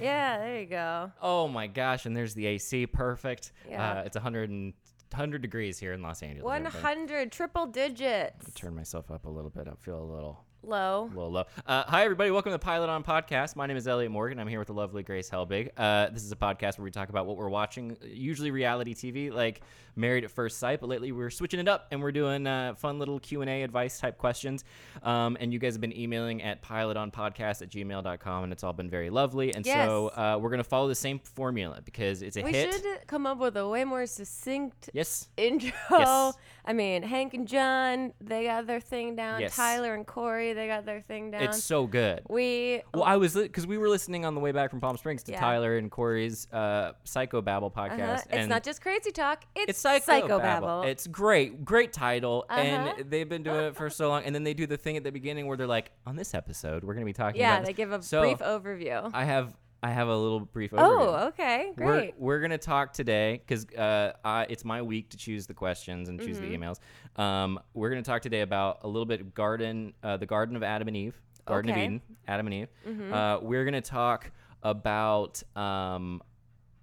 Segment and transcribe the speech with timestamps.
[0.00, 1.12] Yeah, there you go.
[1.20, 2.86] Oh my gosh, and there's the AC.
[2.86, 3.52] Perfect.
[3.68, 3.98] Yeah.
[3.98, 4.72] Uh, it's 100, and,
[5.10, 6.44] 100 degrees here in Los Angeles.
[6.44, 8.52] 100 triple digits.
[8.54, 9.68] Turn myself up a little bit.
[9.68, 11.08] I feel a little, Low.
[11.14, 11.44] little low.
[11.66, 12.30] Uh, hi, everybody.
[12.32, 13.54] Welcome to the Pilot On Podcast.
[13.54, 14.40] My name is Elliot Morgan.
[14.40, 15.70] I'm here with the lovely Grace Helbig.
[15.76, 19.32] Uh, this is a podcast where we talk about what we're watching, usually reality TV,
[19.32, 19.62] like
[19.94, 20.80] Married at First Sight.
[20.80, 23.62] But lately, we're switching it up and we're doing uh, fun little Q and A
[23.62, 24.64] advice type questions.
[25.04, 28.90] Um, and you guys have been emailing at pilotonpodcast at gmail.com, and it's all been
[28.90, 29.54] very lovely.
[29.54, 30.18] And so Yes.
[30.18, 32.66] uh, we're gonna follow the same formula because it's a We hit.
[32.66, 35.28] We should come up with a way more succinct Yes.
[35.36, 35.70] intro.
[35.92, 36.34] Yes.
[36.68, 39.40] I mean, Hank and John, they got their thing down.
[39.40, 39.56] Yes.
[39.56, 41.42] Tyler and Korey, they got their thing down.
[41.42, 42.20] It's so good.
[42.28, 45.22] we Well, I was because we were listening on the way back from Palm Springs
[45.24, 45.40] to Yeah.
[45.40, 48.00] Tyler and Korey's uh, Psycho Babble podcast.
[48.00, 48.12] uh-huh.
[48.16, 49.44] it's and not just crazy talk.
[49.56, 50.82] It's, it's Psycho, Babble.
[50.82, 52.60] It's great, great title, Uh-huh.
[52.60, 54.24] and they've been doing it for so long.
[54.24, 56.84] And then they do the thing at the beginning where they're like, "On this episode,
[56.84, 59.10] we're going to be talking about yeah, they this." give a So, brief overview.
[59.14, 60.78] I have I have a little brief overview.
[60.80, 62.14] oh, okay, great.
[62.18, 66.08] We're, we're gonna talk today because uh, I- it's my week to choose the questions
[66.08, 66.50] and choose Mm-hmm.
[66.50, 67.22] the emails.
[67.22, 70.88] Um, we're gonna talk today about a little bit garden, uh, the Garden of Adam
[70.88, 71.80] and Eve, Garden Okay.
[71.80, 72.68] of Eden, Adam and Eve.
[72.88, 73.12] Mm-hmm.
[73.14, 74.32] Uh, we're gonna talk
[74.64, 76.22] about um,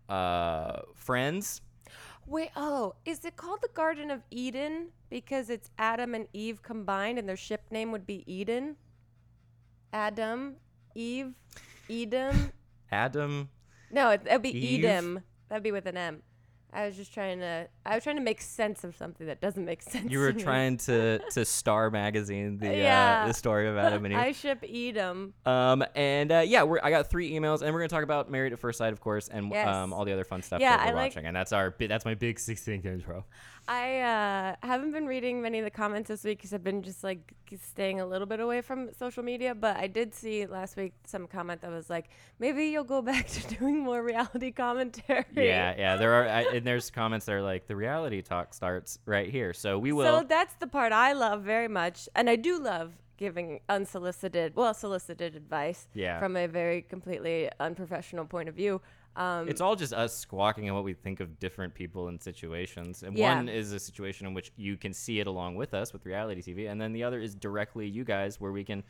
[0.07, 1.61] uh, friends.
[2.27, 7.19] Wait, oh, is it called the Garden of Eden because it's Adam and Eve combined
[7.19, 8.77] and their ship name would be Eden?
[9.93, 10.55] Adam,
[10.95, 11.33] Eve,
[11.89, 12.51] Edom?
[12.91, 13.50] Adam.
[13.91, 14.86] No, it, that'd be Eve?
[14.86, 15.22] Edom.
[15.50, 16.23] That'd be with an M.
[16.73, 17.67] I was just trying to.
[17.86, 20.11] I was trying to make sense of something that doesn't make sense.
[20.11, 24.14] You were to trying to to Star magazine the uh, the story of Adam and
[24.16, 24.19] Eve.
[24.19, 25.33] I ship Edom.
[25.45, 28.53] Um and uh, yeah, we're I got three emails, and we're gonna talk about Married
[28.53, 29.67] at First Sight, of course, and Yes.
[29.67, 31.72] um all the other fun stuff Yeah, that we're I like- watching, and that's our
[31.72, 33.25] bi- that's my big sixteenth intro.
[33.67, 37.03] I uh, haven't been reading many of the comments this week because I've been just
[37.03, 39.56] like staying a little bit away from social media.
[39.56, 43.25] But I did see last week some comment that was like, maybe you'll go back
[43.28, 45.25] to doing more reality commentary.
[45.35, 45.96] Yeah, yeah.
[45.97, 49.53] There are, I, and there's comments that are like the reality talk starts right here,
[49.53, 50.22] so we will.
[50.22, 54.74] So that's the part I love very much, and I do love giving unsolicited, well,
[54.74, 56.19] solicited advice Yeah.
[56.19, 58.81] from a very completely unprofessional point of view.
[59.16, 63.03] Um, it's all just us squawking at what we think of different people and situations.
[63.03, 63.35] And Yeah.
[63.38, 66.41] one is a situation in which you can see it along with us with reality
[66.41, 68.84] TV, and then the other is directly you guys, where we can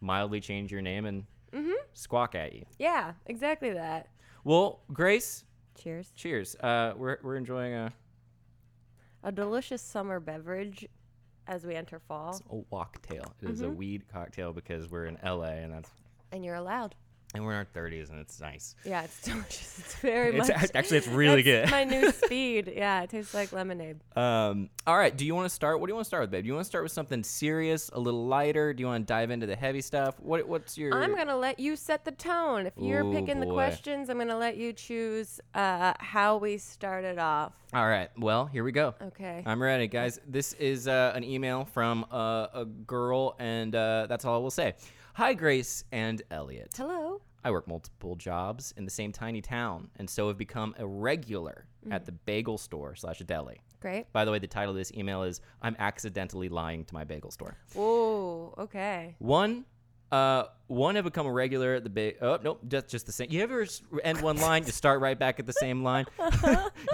[0.00, 1.72] mildly change your name and Mm-hmm.
[1.92, 2.64] squawk at you.
[2.78, 4.08] yeah, exactly that.
[4.44, 5.44] Well, Grace,
[5.74, 6.12] Cheers.
[6.16, 6.56] cheers.
[6.56, 7.92] Uh, we're we're enjoying a,
[9.26, 10.86] A delicious summer beverage
[11.48, 13.32] as we enter fall, It's a walktail.
[13.42, 13.76] It is a Mm-hmm.
[13.76, 15.90] weed cocktail because we're in LA, and that's
[16.30, 16.94] and you're allowed.
[17.36, 18.74] And we're in our 30s, and it's nice.
[18.84, 19.78] Yeah, it's delicious.
[19.78, 20.56] It's very It's much.
[20.56, 21.70] act- actually it's really good.
[21.70, 22.72] my new speed.
[22.74, 23.98] Yeah, it tastes like lemonade.
[24.16, 25.16] Um, all right.
[25.16, 25.80] Do you want to start?
[25.80, 26.44] What do you want to start with, babe?
[26.44, 28.72] Do you want to start with something serious, a little lighter?
[28.74, 30.18] Do you want to dive into the heavy stuff?
[30.20, 30.94] What What's your?
[30.94, 32.66] I'm gonna let you set the tone.
[32.66, 37.18] If you're Ooh, picking the questions, I'm gonna let you choose uh, how we started
[37.18, 37.52] off.
[37.74, 38.08] All right.
[38.16, 38.94] Well, here we go.
[39.02, 39.42] Okay.
[39.44, 40.20] I'm ready, guys.
[40.26, 44.50] This is uh, an email from uh, a girl, and uh, that's all I will
[44.50, 44.74] say.
[45.16, 46.74] Hi, Grace and Elliot.
[46.76, 47.22] Hello.
[47.42, 51.64] I work multiple jobs in the same tiny town, and so have become a regular
[51.90, 53.62] at the bagel store slash deli.
[53.80, 54.12] Great.
[54.12, 57.30] By the way, the title of this email is "I'm accidentally lying to my bagel
[57.30, 59.16] store." Oh, okay.
[59.18, 59.64] One,
[60.12, 62.16] uh, one have become a regular at the big.
[62.20, 63.28] Oh nope, just just the same.
[63.30, 63.66] You ever
[64.02, 66.06] end one line, you start right back at the same line?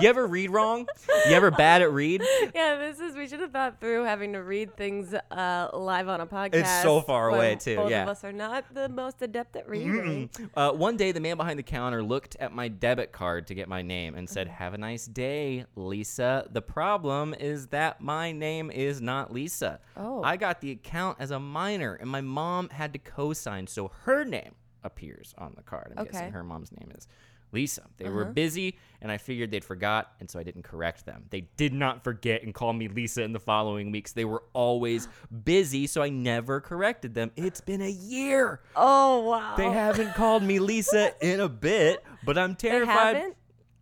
[0.00, 0.86] you ever read wrong?
[1.26, 2.22] You ever bad at read?
[2.54, 3.16] Yeah, this is.
[3.16, 6.54] We should have thought through having to read things uh, live on a podcast.
[6.54, 8.02] It's so far away, too, Both yeah.
[8.02, 10.30] of us are not the most adept at reading.
[10.54, 13.68] Uh, one day, the man behind the counter looked at my debit card to get
[13.68, 18.70] my name and said, "Have a nice day, Lisa." The problem is that my name
[18.70, 19.80] is not Lisa.
[19.96, 20.22] Oh.
[20.22, 24.24] I got the account as a minor, and my mom had to co-sign, so her
[24.24, 25.92] name appears on the card.
[25.96, 26.10] I'm Okay.
[26.10, 26.18] Uh-huh.
[26.20, 27.06] guessing her mom's name is
[27.52, 27.82] Lisa.
[27.98, 31.24] They were busy, and I figured they'd forgot, and so I didn't correct them.
[31.28, 34.12] They did not forget and call me Lisa in the following weeks.
[34.12, 35.06] They were always
[35.44, 37.30] busy, so I never corrected them.
[37.36, 38.60] It's been a year.
[38.74, 39.54] Oh wow.
[39.56, 43.34] They haven't called me Lisa in a bit, but I'm terrified.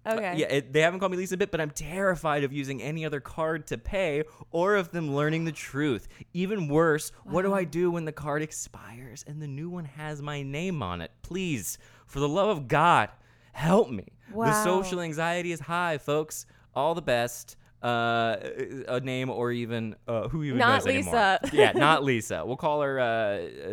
[0.06, 0.34] Okay.
[0.38, 3.04] Yeah, it, they haven't called me Lisa a bit, but I'm terrified of using any
[3.04, 6.08] other card to pay or of them learning the truth.
[6.32, 10.22] Even worse, what do I do when the card expires and the new one has
[10.22, 11.10] my name on it?
[11.22, 13.10] Please, for the love of God,
[13.52, 14.06] help me.
[14.32, 14.46] Wow.
[14.46, 16.46] The social anxiety is high, folks.
[16.74, 17.56] All the best.
[17.82, 18.36] Uh,
[18.88, 21.14] a name or even uh, who even Not knows anymore.
[21.14, 21.40] Lisa.
[21.56, 22.44] yeah, not Lisa.
[22.44, 23.06] We'll call her uh,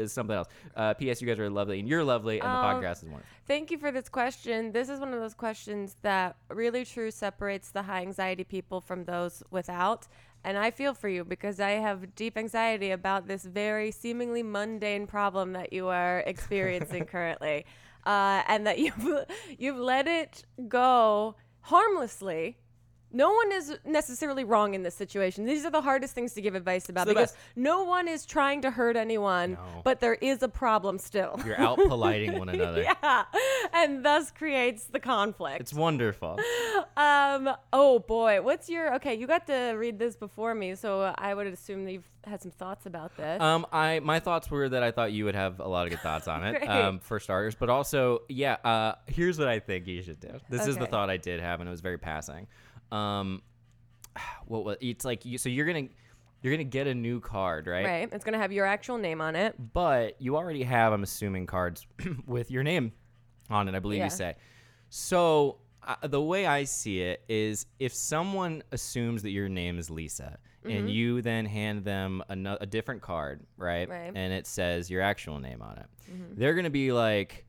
[0.03, 0.47] uh, something else.
[0.75, 1.21] Uh, P.S.
[1.21, 3.25] You guys are lovely, and you're lovely, and the Um, podcast is wonderful.
[3.47, 4.71] Thank you for this question.
[4.71, 9.03] This is one of those questions that really true separates the high anxiety people from
[9.03, 10.07] those without.
[10.45, 15.05] And I feel for you because I have deep anxiety about this very seemingly mundane
[15.07, 17.65] problem that you are experiencing currently.
[18.05, 19.25] uh, and that you've
[19.57, 22.57] you've let it go harmlessly.
[23.11, 25.45] No one is necessarily wrong in this situation.
[25.45, 27.37] These are the hardest things to give advice about the because best.
[27.55, 29.81] no one is trying to hurt anyone, No.
[29.83, 31.39] but there is a problem still.
[31.45, 32.81] You're out politing one another.
[32.83, 33.23] yeah,
[33.73, 35.61] and thus creates the conflict.
[35.61, 36.37] It's wonderful.
[36.95, 37.49] Um.
[37.73, 39.15] Oh boy, what's your okay?
[39.15, 42.51] You got to read this before me, so I would assume that you've had some
[42.51, 43.41] thoughts about this.
[43.41, 46.01] Um, I my thoughts were that I thought you would have a lot of good
[46.01, 46.51] thoughts on it.
[46.59, 46.69] Great.
[46.69, 48.57] um, for starters, but also, yeah.
[48.63, 50.39] Uh, here's what I think you should do.
[50.49, 50.91] This is the Okay.
[50.91, 52.47] thought I did have, and it was very passing.
[52.91, 53.41] Um,
[54.45, 55.25] what was it's like?
[55.25, 55.87] You, so you're gonna
[56.41, 57.85] you're gonna get a new card, right?
[57.85, 58.09] right.
[58.11, 59.55] It's gonna have your actual name on it.
[59.73, 61.85] But you already have, I'm assuming, cards
[62.25, 62.91] with your name
[63.49, 63.75] on it.
[63.75, 64.05] I believe Yeah.
[64.05, 64.35] you say.
[64.89, 69.89] So uh, the way I see it is, if someone assumes that your name is
[69.89, 73.87] Lisa, and you then hand them a, no- a different card, right?
[73.87, 74.11] Right.
[74.13, 75.85] And it says your actual name on it,
[76.37, 77.45] they're gonna be like,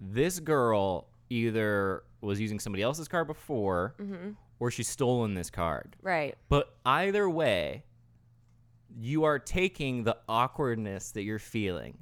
[0.00, 3.94] "This girl either was using somebody else's card before,
[4.58, 6.34] or she's stolen this card." Right.
[6.48, 7.84] But either way,
[8.98, 11.98] you are taking the awkwardness that you're feeling.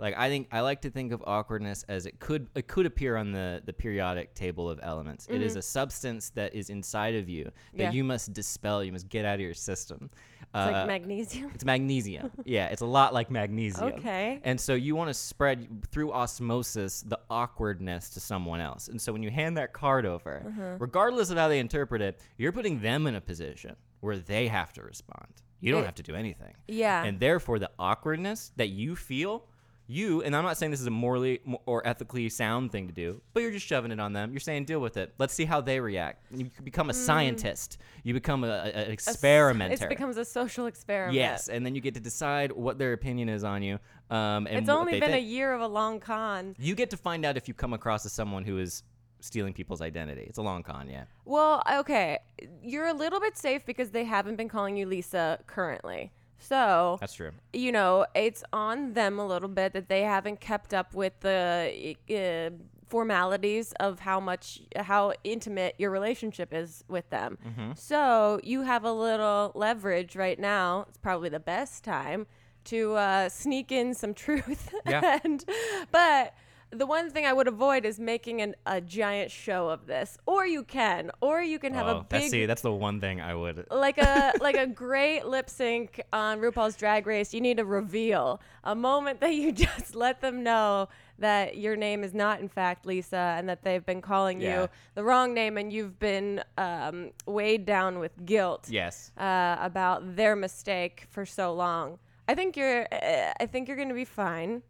[0.00, 3.16] Like I think I like to think of awkwardness as it could it could appear
[3.16, 5.26] on the the periodic table of elements.
[5.28, 7.80] It is a substance that is inside of you that Mm-hmm.
[7.80, 7.90] Yeah.
[7.90, 8.84] you must dispel.
[8.84, 10.08] You must get out of your system.
[10.54, 11.50] It's Uh, like magnesium.
[11.54, 12.30] it's magnesium.
[12.44, 13.92] yeah, it's a lot like magnesium.
[13.98, 14.40] Okay.
[14.44, 18.88] And so you want to spread through osmosis the awkwardness to someone else.
[18.88, 20.76] And so when you hand that card over, Uh-huh.
[20.78, 24.72] regardless of how they interpret it, you're putting them in a position where they have
[24.74, 25.28] to respond.
[25.60, 26.54] You don't It- have to do anything.
[26.66, 27.04] Yeah.
[27.04, 29.44] And therefore, the awkwardness that you feel,
[29.90, 33.22] you, and I'm not saying this is a morally or ethically sound thing to do,
[33.32, 34.32] but you're just shoving it on them.
[34.32, 35.14] You're saying, deal with it.
[35.18, 36.26] Let's see how they react.
[36.30, 38.92] You become a scientist, you become a, a- an Mm.
[38.92, 39.86] Experimenter.
[39.86, 41.14] It becomes a social experiment.
[41.16, 43.78] Yes, and then you get to decide what their opinion is on you.
[44.10, 46.54] Um, and It's only been a year of a long con.
[46.58, 48.82] You get to find out if you come across as someone who is
[49.20, 50.22] stealing people's identity.
[50.28, 51.04] It's a long con, yeah.
[51.24, 52.18] Well, okay.
[52.62, 56.12] You're a little bit safe because they haven't been calling you Lisa currently.
[56.38, 57.32] So, That's true.
[57.52, 61.96] you know, it's on them a little bit that they haven't kept up with the
[62.10, 62.50] uh,
[62.88, 67.38] formalities of how much, how intimate your relationship is with them.
[67.46, 67.72] Mm-hmm.
[67.74, 70.86] So, you have a little leverage right now.
[70.88, 72.26] It's probably the best time
[72.64, 74.74] to uh, sneak in some truth.
[74.86, 75.18] Yeah.
[75.24, 75.44] and,
[75.90, 76.34] but
[76.70, 80.18] the one thing I would avoid is making an, a giant show of this.
[80.26, 83.00] Or you can, or you can have oh, a that's big see, that's the one
[83.00, 83.66] thing I would.
[83.70, 88.40] like a like a great lip sync on RuPaul's Drag Race, you need a reveal,
[88.64, 90.88] a moment that you just let them know
[91.18, 94.62] that your name is not in fact Lisa and that they've been calling Yeah.
[94.62, 99.10] you the wrong name and you've been um, weighed down with guilt Yes.
[99.18, 101.98] uh, about their mistake for so long.
[102.28, 104.62] I think you're uh, I think you're going to be fine.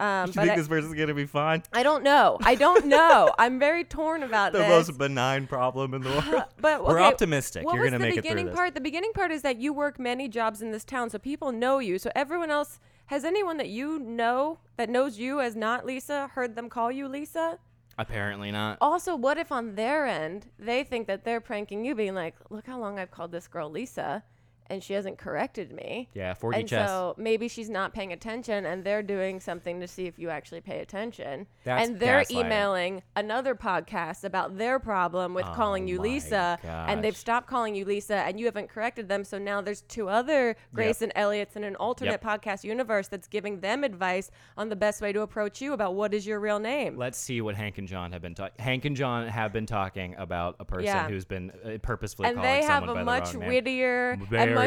[0.00, 1.62] Um, you but think I, this person's gonna be fine?
[1.74, 2.38] I don't know.
[2.42, 3.34] I don't know.
[3.38, 4.58] I'm very torn about that.
[4.60, 4.88] The this.
[4.88, 6.44] most benign problem in the world.
[6.58, 7.64] But We're optimistic.
[7.66, 8.54] What You're was gonna the make it through beginning this.
[8.56, 8.74] part?
[8.74, 11.78] The beginning part is that you work many jobs in this town, so people know
[11.80, 11.98] you.
[11.98, 16.56] So everyone else has anyone that you know that knows you as not Lisa heard
[16.56, 17.58] them call you Lisa.
[17.98, 18.78] Apparently not.
[18.80, 22.66] Also, what if on their end they think that they're pranking you, being like, "Look
[22.66, 24.22] how long I've called this girl Lisa,
[24.70, 26.88] and she hasn't corrected me." Yeah, 4D and chess.
[26.88, 30.60] so maybe she's not paying attention, and they're doing something to see if you actually
[30.60, 31.46] pay attention.
[31.64, 37.02] That's and they're emailing another podcast about their problem with calling you Oh Lisa, and
[37.04, 39.24] they've stopped calling you Lisa, and you haven't corrected them.
[39.24, 42.22] So now there's two other Grace and Elliott's in an alternate Yep.
[42.24, 46.14] podcast universe that's giving them advice on the best way to approach you about what
[46.14, 46.96] is your real name.
[46.96, 48.54] Let's see what Hank and John have been talking.
[48.58, 51.08] Hank and John have been talking about a person Yeah.
[51.08, 53.54] who's been uh, purposefully and calling they have a much the wrong name.
[53.56, 54.16] wittier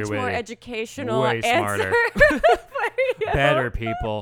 [0.02, 1.94] Much more educational Way answer
[2.30, 2.42] smarter.
[3.34, 4.22] Better people,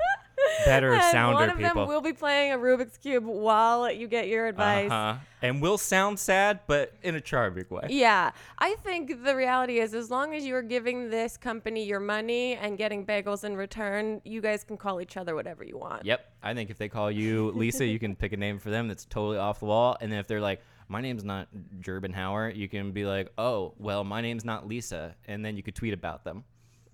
[0.66, 1.82] better and sounder one of people.
[1.82, 4.92] them will be playing a Rubik's cube while you get your advice.
[4.92, 5.20] Uh-huh.
[5.44, 7.88] And will sound sad, but in a charming way.
[7.90, 12.00] Yeah, I think the reality is, as long as you are giving this company your
[12.00, 16.06] money and getting bagels in return, you guys can call each other whatever you want.
[16.06, 16.32] Yep.
[16.44, 19.06] I think if they call you Lisa, you can pick a name for them that's
[19.06, 19.98] totally off the wall.
[20.00, 20.62] And then if they're like,
[20.92, 21.48] my name's not
[21.80, 25.16] Gerbenhauer, you can be like, oh, well, my name's not Lisa.
[25.26, 26.44] And then you could tweet about them.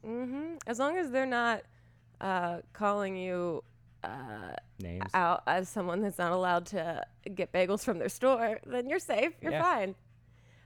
[0.06, 0.58] Mm-hmm.
[0.68, 1.64] As long as they're not
[2.22, 3.64] uh, calling you
[4.04, 5.04] uh, Names.
[5.16, 9.34] out as someone that's not allowed to get bagels from their store, then you're safe.
[9.42, 9.64] You're Yeah.
[9.64, 9.96] fine.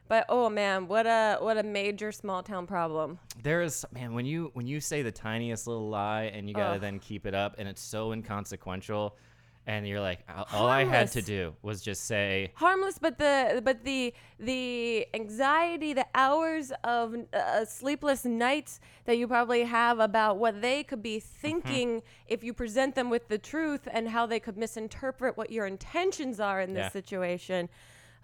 [0.09, 3.17] But oh man, what a what a major small town problem.
[3.43, 6.75] There is man when you when you say the tiniest little lie and you gotta
[6.75, 6.81] Ugh.
[6.81, 9.15] then keep it up and it's so inconsequential.
[9.67, 13.61] And you're like, all all I had to do was just say, harmless but the
[13.63, 20.37] but the the anxiety the hours of uh, sleepless nights that you probably have about
[20.37, 24.39] what they could be thinking if you present them with the truth and how they
[24.39, 26.89] could misinterpret what your intentions are in this Yeah.
[26.89, 27.69] situation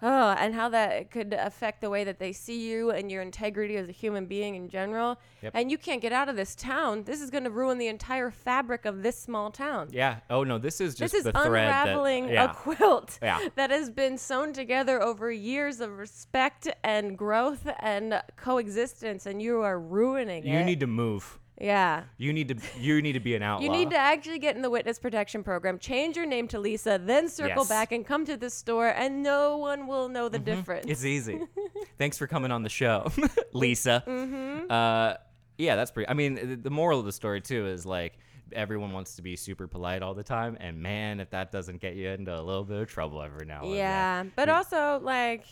[0.02, 3.76] oh and how that could affect the way that they see you and your integrity
[3.76, 5.52] as a human being in general Yep.
[5.54, 8.30] and you can't get out of this town this is going to ruin the entire
[8.30, 11.46] fabric of this small town yeah, oh no, this is just this is the thread
[11.68, 13.48] unraveling that, yeah, a quilt Yeah.
[13.56, 19.60] that has been sewn together over years of respect and growth and coexistence, and you
[19.62, 20.64] are ruining you it.
[20.64, 21.38] need to move.
[21.60, 22.04] Yeah.
[22.18, 23.64] You need to, you need to be an outlaw.
[23.64, 27.00] You need to actually get in the witness protection program, change your name to Lisa,
[27.04, 27.68] then circle Yes.
[27.68, 30.86] back and come to the store, and no one will know the difference.
[30.88, 31.40] It's easy.
[31.98, 33.10] Thanks for coming on the show,
[33.52, 34.02] Lisa.
[34.06, 34.70] Mm-hmm.
[34.70, 35.14] Uh,
[35.58, 36.08] yeah, that's pretty.
[36.08, 38.18] I mean, the, moral of the story too is like
[38.52, 41.96] everyone wants to be super polite all the time, and man, if that doesn't get
[41.96, 43.76] you into a little bit of trouble every now and then.
[43.78, 45.44] yeah, but You- also like.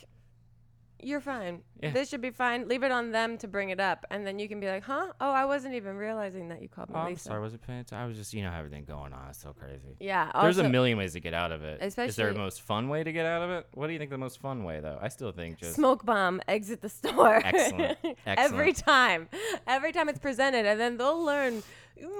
[1.03, 1.61] You're fine.
[1.83, 1.91] Yeah.
[1.91, 2.69] This should be fine.
[2.69, 5.13] Leave it on them to bring it up, and then you can be like, "Huh?
[5.21, 7.61] Oh, I wasn't even realizing that you called me Oh, I'm Lisa." sorry, was it
[7.63, 7.99] attention?
[7.99, 9.29] I was just, you know, how everything going on.
[9.29, 9.97] It's so crazy.
[10.01, 10.31] Yeah.
[10.41, 11.83] There's a million ways to get out of it.
[11.83, 13.67] Is there a Especially- most fun way to get out of it?
[13.75, 14.99] What do you think the most fun way, though?
[15.01, 17.99] I still think just smoke bomb exit the store Excellent.
[18.27, 18.77] every Excellent.
[18.79, 19.29] time
[19.67, 21.63] every time it's presented and then they'll learn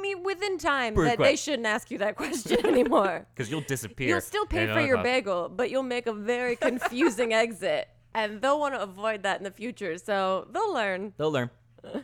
[0.01, 1.29] me within time Pretty that quick.
[1.29, 4.09] they shouldn't ask you that question anymore because you'll disappear.
[4.09, 8.41] you'll still pay and for your bagel but you'll make a very confusing exit and
[8.43, 11.51] they'll want to avoid that in the future so they'll learn They'll learn.
[11.95, 12.03] All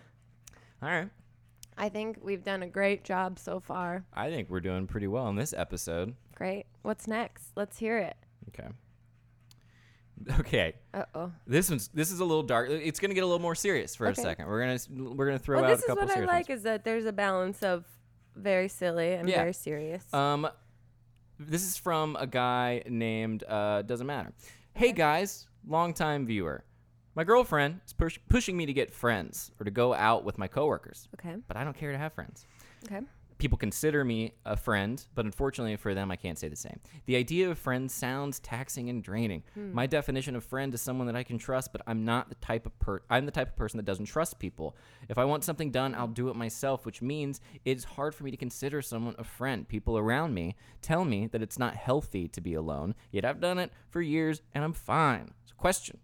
[0.82, 1.08] right.
[1.78, 5.28] i think we've done a great job so far I think we're doing pretty well
[5.28, 6.14] in this episode.
[6.34, 8.16] great what's next let's hear it
[8.48, 8.68] Okay.
[10.40, 10.74] Okay.
[10.94, 12.70] uh-oh This one's this is a little dark.
[12.70, 14.20] It's gonna get a little more serious for Okay.
[14.20, 14.46] a second.
[14.46, 16.58] We're gonna we're gonna throw well out this a is couple what i like ones.
[16.58, 17.84] is that there's a balance of
[18.36, 19.36] very silly and Yeah.
[19.38, 20.48] very serious Um,
[21.40, 24.32] this is from a guy named uh, doesn't matter.
[24.74, 26.64] Hey guys, longtime viewer.
[27.14, 30.48] My girlfriend is push- pushing me to get friends or to go out with my
[30.48, 32.46] coworkers, okay but I don't care to have friends.
[32.84, 33.00] okay
[33.42, 36.78] People consider me a friend, but unfortunately for them, I can't say the same.
[37.06, 39.42] The idea of friend sounds taxing and draining.
[39.54, 39.72] Hmm.
[39.72, 42.66] My definition of friend is someone that I can trust, but I'm not the type
[42.66, 44.76] of per- I'm the type of person that doesn't trust people.
[45.08, 48.30] If I want something done, I'll do it myself, which means it's hard for me
[48.30, 49.66] to consider someone a friend.
[49.66, 53.58] People around me tell me that it's not healthy to be alone, yet I've done
[53.58, 55.32] it for years and I'm fine.
[55.46, 55.98] So, question: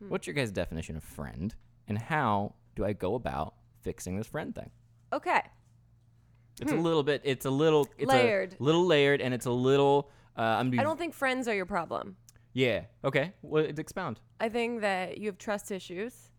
[0.00, 0.08] hmm.
[0.08, 1.54] What's your guys' definition of friend,
[1.86, 4.72] and how do I go about fixing this friend thing?
[5.12, 5.42] okay
[6.60, 7.20] It's a little bit.
[7.24, 8.16] It's a little it's Hmm.
[8.16, 8.56] Layered.
[8.58, 10.10] A little layered, and it's a little.
[10.36, 10.78] Uh, I'm.
[10.78, 12.16] I don't think friends are your problem.
[12.52, 12.84] Yeah.
[13.04, 13.32] Okay.
[13.42, 14.20] Well, expound.
[14.40, 16.30] I think that you have trust issues,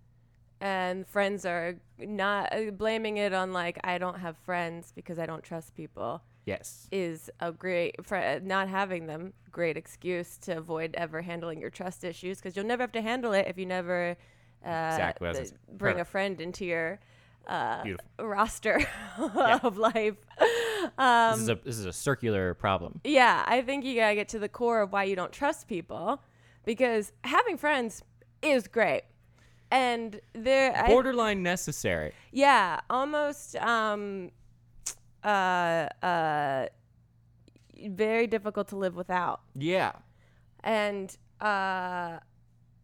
[0.60, 5.26] and friends are not uh, blaming it on like I don't have friends because I
[5.26, 6.88] don't trust people Yes.
[6.92, 12.04] is a great fr- not having them great excuse to avoid ever handling your trust
[12.04, 14.16] issues because you'll never have to handle it if you never
[14.66, 17.00] uh, Exactly, th- bring a friend into your
[17.48, 18.06] uh, Beautiful.
[18.20, 18.80] roster
[19.64, 20.16] of life.
[20.98, 23.02] Um, this is a this is a circular problem.
[23.04, 26.22] yeah, I think you gotta get to the core of why you don't trust people,
[26.66, 28.04] because having friends
[28.42, 29.04] is great,
[29.72, 32.14] and they're Borderline necessary.
[32.32, 34.30] yeah, almost, um,
[35.24, 35.28] uh,
[36.04, 36.68] uh,
[37.90, 39.94] very difficult to live without, Yeah.
[40.64, 42.20] and uh.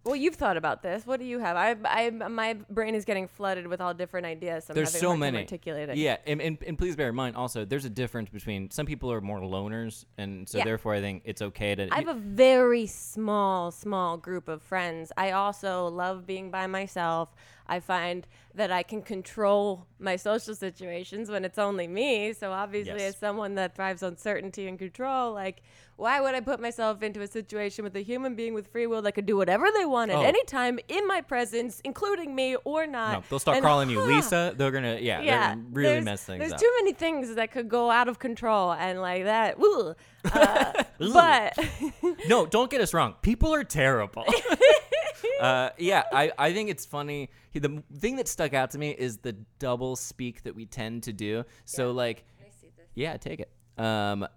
[0.03, 1.07] Well, you've thought about this.
[1.07, 1.55] What do you have?
[1.55, 4.65] I, I, my brain is getting flooded with all different ideas.
[4.65, 5.39] So There's so many.
[5.39, 5.97] Articulating.
[5.97, 9.11] Yeah, and, and and please bear in mind also there's a difference between some people
[9.11, 10.65] are more loners, and so Yeah.
[10.65, 11.87] therefore I think it's okay to.
[11.91, 15.13] I have a very small, small group of friends.
[15.15, 17.29] I also love being by myself.
[17.67, 22.33] I find that I can control my social situations when it's only me.
[22.33, 23.13] So obviously, Yes.
[23.15, 25.61] as someone that thrives on certainty and control, like
[25.95, 29.01] why would I put myself into a situation with a human being with free will
[29.03, 30.21] that could do whatever they want at Oh.
[30.23, 33.13] any time in my presence, including me or not?
[33.13, 34.53] no, they'll start And, calling you huh, Lisa.
[34.57, 36.39] They're gonna yeah, they're yeah, gonna really mess things up.
[36.41, 36.59] there's up.
[36.59, 39.57] too many things that could go out of control and like that.
[39.57, 39.95] Woo.
[40.33, 41.59] Uh, but
[42.29, 43.13] no, don't get us wrong.
[43.21, 44.23] People are terrible.
[45.41, 47.29] uh, yeah, I, I think it's funny.
[47.51, 51.03] He- The thing that stuck out to me is the double speak that we tend
[51.03, 51.43] to do.
[51.65, 52.25] So like,
[52.95, 53.51] yeah, take it.
[53.83, 54.27] Um,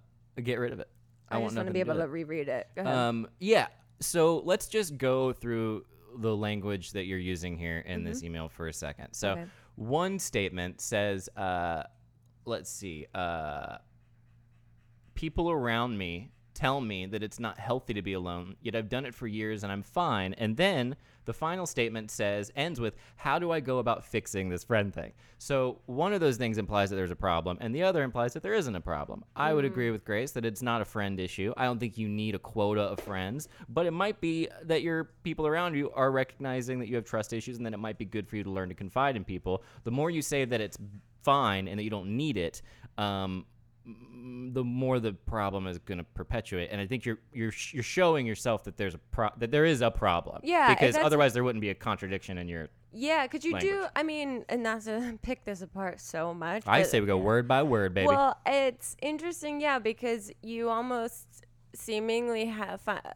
[0.42, 0.88] get rid of it.
[1.28, 2.68] I, want just want to nothing be able do to with reread it.
[2.76, 2.94] Go ahead.
[2.94, 3.66] Um, yeah.
[4.00, 5.84] So let's just go through
[6.18, 9.12] the language that you're using here in this email for a second.
[9.12, 9.44] So Okay.
[9.74, 11.82] one statement says, uh,
[12.46, 13.76] let's see, uh,
[15.14, 19.04] people around me tell me that it's not healthy to be alone, yet I've done
[19.04, 20.32] it for years and I'm fine.
[20.34, 20.96] And then
[21.26, 25.12] the final statement says, ends with, How do I go about fixing this friend thing?
[25.38, 28.42] So one of those things implies that there's a problem, and the other implies that
[28.42, 29.24] there isn't a problem.
[29.34, 31.52] I would agree with Grace that it's not a friend issue.
[31.56, 35.10] I don't think you need a quota of friends, but it might be that your
[35.24, 38.06] people around you are recognizing that you have trust issues, and then it might be
[38.06, 39.62] good for you to learn to confide in people.
[39.84, 40.78] The more you say that it's
[41.22, 42.62] fine and that you don't need it,
[42.96, 43.44] um,
[44.52, 46.70] the more the problem is going to perpetuate.
[46.72, 49.64] And I think you're you're sh- you're showing yourself that there's a pro- that there
[49.64, 50.40] is a problem.
[50.42, 52.68] Yeah, because otherwise there wouldn't be a contradiction in your.
[52.92, 53.84] Yeah, because you do.
[53.94, 56.64] I mean, and not to pick this apart so much.
[56.66, 58.08] I say we go word by word, baby.
[58.08, 63.12] Well, it's interesting, yeah, because you almost seemingly have fi-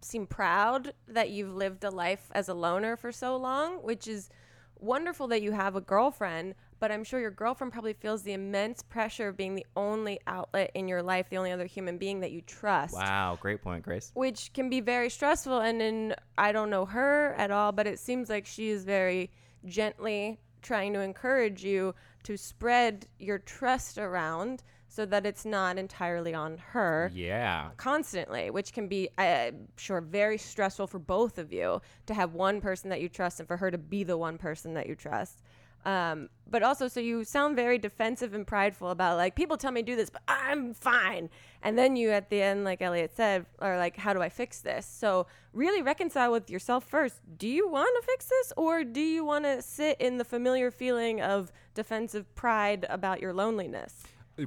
[0.00, 4.30] seem proud that you've lived a life as a loner for so long, which is
[4.78, 6.54] wonderful that you have a girlfriend.
[6.80, 10.70] But I'm sure your girlfriend probably feels the immense pressure of being the only outlet
[10.74, 14.10] in your life, the only other human being that you trust wow, great point, Grace.
[14.14, 15.60] which can be very stressful.
[15.60, 19.30] And in I don't know her at all, but it seems like she is very
[19.66, 26.34] gently trying to encourage you to spread your trust around so that it's not entirely
[26.34, 27.70] on her Yeah.
[27.76, 32.60] constantly, which can be, I'm sure, very stressful for both of you to have one
[32.60, 35.42] person that you trust and for her to be the one person that you trust.
[35.84, 39.82] Um, but also, so you sound very defensive and prideful about like people tell me
[39.82, 41.30] to do this, but I'm fine.
[41.62, 44.60] And then you at the end, like Elliot said, are like, how do I fix
[44.60, 44.84] this?
[44.84, 47.20] So really reconcile with yourself first.
[47.38, 50.70] Do you want to fix this, or do you want to sit in the familiar
[50.70, 54.02] feeling of defensive pride about your loneliness?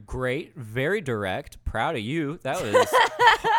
[0.05, 1.63] Great, very direct.
[1.65, 2.39] Proud of you.
[2.43, 2.83] That was uh,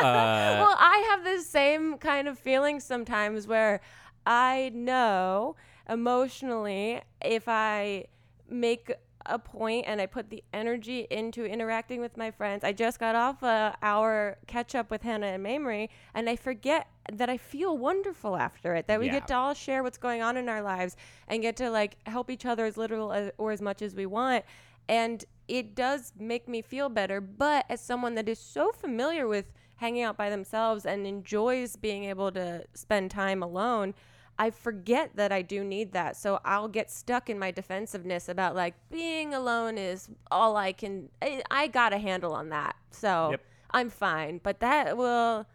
[0.00, 3.80] well, I have the same kind of feeling sometimes where
[4.26, 5.56] I know
[5.88, 8.06] emotionally if I
[8.48, 8.92] make
[9.26, 12.62] a point and I put the energy into interacting with my friends.
[12.62, 16.88] I just got off a hour catch up with Hannah and Mamrie, and I forget
[17.10, 18.86] that I feel wonderful after it.
[18.86, 19.12] That we Yeah.
[19.12, 22.30] get to all share what's going on in our lives and get to like help
[22.30, 24.44] each other as little as, or as much as we want.
[24.88, 27.20] And it does make me feel better.
[27.20, 32.04] But as someone that is so familiar with hanging out by themselves and enjoys being
[32.04, 33.94] able to spend time alone,
[34.38, 36.16] I forget that I do need that.
[36.16, 41.08] So I'll get stuck in my defensiveness about like being alone is all I can.
[41.22, 42.76] I, I got a handle on that.
[42.90, 43.40] So Yep.
[43.70, 44.40] I'm fine.
[44.42, 45.46] But that will,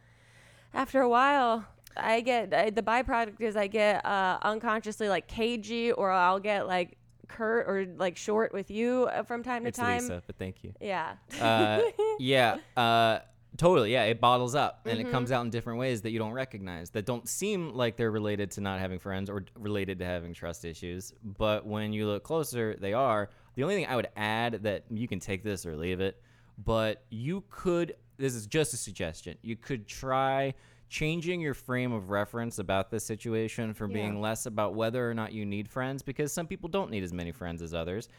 [0.74, 1.66] after a while,
[1.98, 6.68] I get I, the byproduct is I get uh, unconsciously like cagey or I'll get
[6.68, 10.02] like curt or like short with you uh, from time to it's time.
[10.02, 10.74] Lisa, but thank you.
[10.80, 11.14] Yeah.
[11.40, 11.82] Uh,
[12.20, 13.20] yeah, uh,
[13.58, 13.92] totally.
[13.92, 15.08] Yeah, it bottles up and Mm-hmm.
[15.08, 18.12] it comes out in different ways that you don't recognize, that don't seem like they're
[18.12, 21.14] related to not having friends or related to having trust issues.
[21.24, 23.30] But when you look closer, they are.
[23.56, 26.22] The only thing I would add that you can take this or leave it,
[26.64, 30.54] but you could, this is just a suggestion, you could try
[30.90, 35.32] changing your frame of reference about this situation from being less about whether or not
[35.32, 38.10] you need friends because some people don't need as many friends as others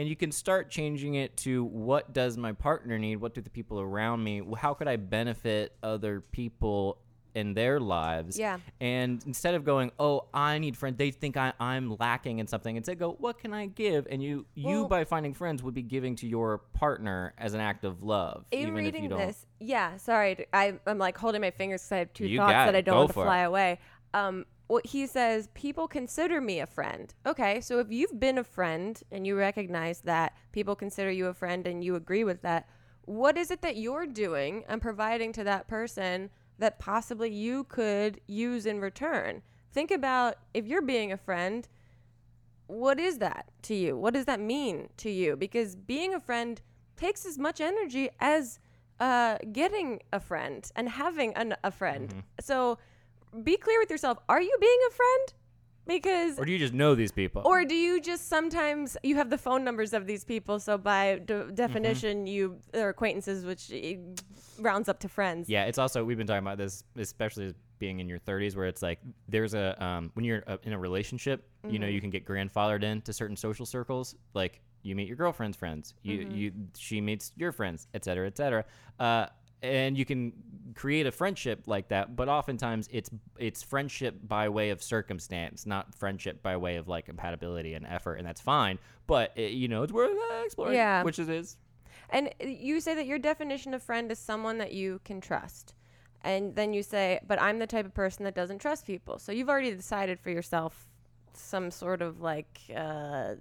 [0.00, 3.50] and you can start changing it to what does my partner need what do the
[3.50, 6.96] people around me how could i benefit other people
[7.34, 8.58] in their lives Yeah.
[8.80, 12.70] and instead of going oh i need friends they think I, i'm lacking in something
[12.76, 15.74] and instead go what can i give and you you Well- by finding friends would
[15.74, 19.10] be giving to your partner as an act of love in even if reading you
[19.10, 22.52] don't this, yeah, sorry, I'm like holding my fingers because I have two You thoughts
[22.52, 22.74] that.
[22.74, 23.26] I don't want to for it.
[23.26, 23.78] fly away.
[24.14, 24.46] Um,
[24.84, 27.12] he says, people consider me a friend.
[27.26, 31.34] Okay, so if you've been a friend and you recognize that people consider you a
[31.34, 32.68] friend and you agree with that,
[33.02, 38.20] what is it that you're doing and providing to that person that possibly you could
[38.26, 39.42] use in return?
[39.72, 41.66] Think about if you're being a friend,
[42.66, 43.96] what is that to you?
[43.96, 45.36] What does that mean to you?
[45.36, 46.60] Because being a friend
[46.96, 48.60] takes as much energy as
[49.00, 52.10] uh, getting a friend and having an, a friend.
[52.10, 52.20] Mm-hmm.
[52.40, 52.78] So
[53.44, 54.18] be clear with yourself.
[54.28, 55.34] Are you being a friend?
[55.86, 59.28] Because or do you just know these people or do you just sometimes you have
[59.28, 62.26] the phone numbers of these people, so by de- definition Mm-hmm.
[62.26, 63.96] you they're acquaintances, which eh,
[64.60, 65.48] rounds up to friends.
[65.48, 68.66] Yeah, it's also we've been talking about this, especially as being in your 30s, where
[68.66, 72.10] it's like there's a um, when you're uh, in a relationship, you know, you can
[72.10, 77.00] get grandfathered into certain social circles, like you meet your girlfriend's friends, you you she
[77.00, 78.64] meets your friends, et cetera, et cetera.
[79.00, 79.26] Uh,
[79.62, 80.32] and you can
[80.74, 85.94] create a friendship like that, but oftentimes it's it's friendship by way of circumstance, not
[85.94, 88.78] friendship by way of like compatibility and effort, and that's fine.
[89.06, 91.02] But it, you know, it's worth uh, exploring, Yeah.
[91.02, 91.56] which it is.
[92.10, 95.74] And you say that your definition of friend is someone that you can trust.
[96.22, 99.18] And then you say, but I'm the type of person that doesn't trust people.
[99.18, 100.88] So you've already decided for yourself
[101.32, 103.34] some sort of like uh,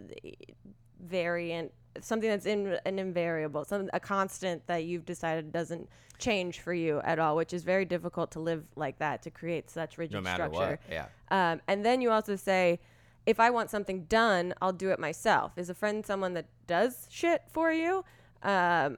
[1.00, 6.74] variant, something that's in an invariable, some a constant that you've decided doesn't change for
[6.74, 10.14] you at all, which is very difficult to live like that to create such rigid
[10.14, 10.80] no matter structure.
[10.88, 10.92] what.
[10.92, 11.06] Yeah.
[11.32, 12.80] Um, and then you also say,
[13.26, 15.58] if I want something done, I'll do it myself.
[15.58, 18.04] Is a friend someone that does shit for you?
[18.44, 18.98] Um,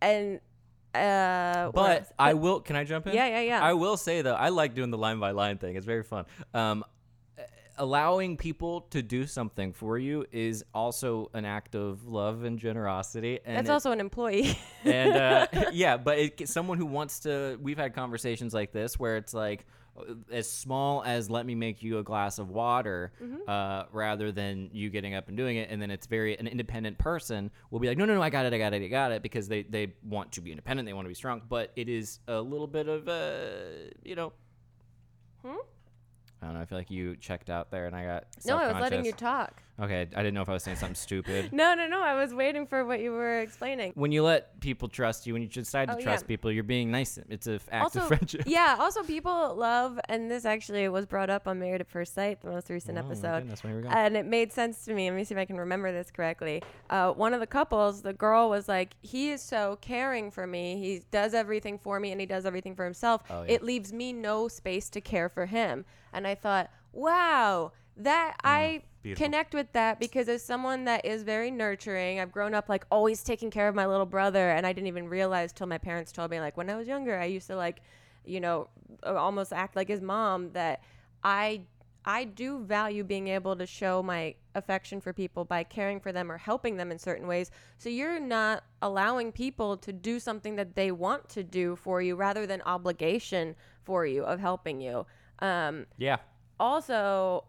[0.00, 0.40] and
[0.94, 2.12] uh, But?
[2.18, 2.60] I will.
[2.60, 3.14] Can I jump in?
[3.14, 3.62] Yeah, yeah, yeah.
[3.62, 5.76] I will say though, I like doing the line by line thing.
[5.76, 6.26] It's very fun.
[6.54, 6.84] Um,
[7.80, 13.40] allowing people to do something for you is also an act of love and generosity.
[13.44, 14.56] And that's it- also an employee.
[14.84, 17.58] and uh, yeah, but it, someone who wants to.
[17.60, 19.64] We've had conversations like this where it's like
[19.96, 23.12] uh, as small as let me make you a glass of water,
[23.48, 26.98] uh, rather than you getting up and doing it, and then it's very an independent
[26.98, 29.10] person will be like, no, no, no, I got it, I got it, I got
[29.12, 31.88] it, because they they want to be independent, they want to be strong, but it
[31.88, 34.32] is a little bit of a you know.
[35.44, 35.56] Hmm?
[36.42, 36.60] I don't know.
[36.60, 38.24] I feel like you checked out there, and I got.
[38.46, 39.62] no, I was letting you talk.
[39.80, 41.52] Okay, I didn't know if I was saying something stupid.
[41.52, 42.02] No, no, no.
[42.02, 43.92] I was waiting for what you were explaining.
[43.94, 46.28] when you let people trust you, when you decide to Oh, trust yeah.
[46.28, 47.18] people, you're being nice.
[47.28, 48.42] It's an act of friendship.
[48.46, 48.76] yeah.
[48.78, 52.50] Also, people love, and this actually was brought up on Married at First Sight, the
[52.50, 53.38] most recent Oh, my episode.
[53.40, 53.94] goodness, where we going?
[53.94, 55.08] and it made sense to me.
[55.10, 56.62] Let me see if I can remember this correctly.
[56.90, 60.76] Uh, one of the couples, the girl was like, "He is so caring for me.
[60.78, 63.22] He does everything for me, and he does everything for himself.
[63.30, 63.52] Oh, yeah.
[63.54, 68.82] It leaves me no space to care for him." And I thought, "Wow, that I."
[69.02, 69.24] Beautiful.
[69.24, 73.22] Connect with that because as someone that is very nurturing, I've grown up like always
[73.22, 76.30] taking care of my little brother, and I didn't even realize till my parents told
[76.30, 77.80] me like when I was younger, I used to like,
[78.26, 78.68] you know,
[79.06, 80.52] uh, almost act like his mom.
[80.52, 80.82] That
[81.24, 81.62] I
[82.04, 86.30] I do value being able to show my affection for people by caring for them
[86.30, 87.50] or helping them in certain ways.
[87.78, 92.16] So you're not allowing people to do something that they want to do for you
[92.16, 95.06] rather than obligation for you of helping you.
[95.40, 96.18] Um, yeah.
[96.58, 97.44] also,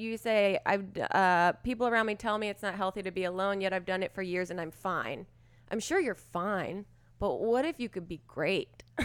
[0.00, 3.60] you say I've uh, people around me tell me it's not healthy to be alone,
[3.60, 5.26] yet I've done it for years and I'm fine.
[5.70, 6.86] I'm sure you're fine,
[7.18, 8.82] but what if you could be great?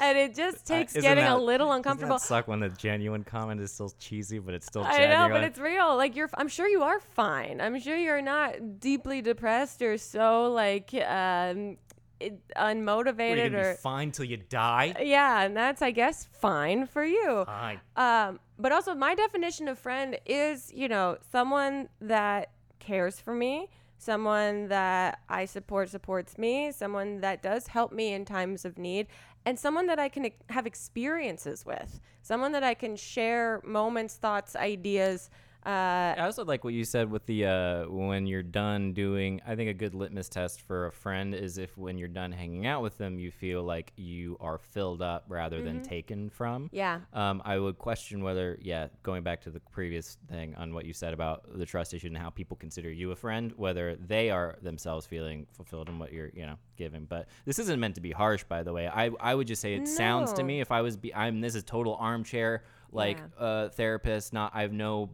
[0.00, 2.16] and it just takes isn't getting a little uncomfortable.
[2.16, 5.28] Doesn't that suck when the genuine comment is still cheesy, but it's still I genuine?
[5.30, 5.96] know, but it's real.
[5.96, 7.60] Like you're, I'm sure you are fine.
[7.60, 11.76] I'm sure you're not deeply depressed or so like um,
[12.20, 14.94] it, What, are unmotivated or be fine till you die?
[15.00, 17.44] yeah, and that's I guess fine for you.
[17.46, 17.80] Fine.
[17.96, 23.68] Um, but also my definition of friend is, you know, someone that cares for me,
[23.98, 29.06] someone that I support supports me, someone that does help me in times of need,
[29.44, 34.54] and someone that I can have experiences with, someone that I can share moments, thoughts,
[34.56, 35.30] ideas.
[35.64, 39.40] Uh, I also like what you said with the uh, when you're done doing.
[39.46, 42.66] I think a good litmus test for a friend is if when you're done hanging
[42.66, 46.70] out with them, you feel like you are filled up rather than taken from.
[46.72, 47.00] yeah.
[47.12, 50.92] Um, I would question whether, yeah, going back to the previous thing on what you
[50.94, 54.56] said about the trust issue and how people consider you a friend, whether they are
[54.62, 57.04] themselves feeling fulfilled in what you're, you know, giving.
[57.04, 58.88] But this isn't meant to be harsh, by the way.
[58.88, 61.54] I, I would just say it sounds to me if I was, be, I'm this
[61.54, 63.44] is total armchair like Yeah.
[63.44, 64.32] uh, therapist.
[64.32, 65.10] Not I have no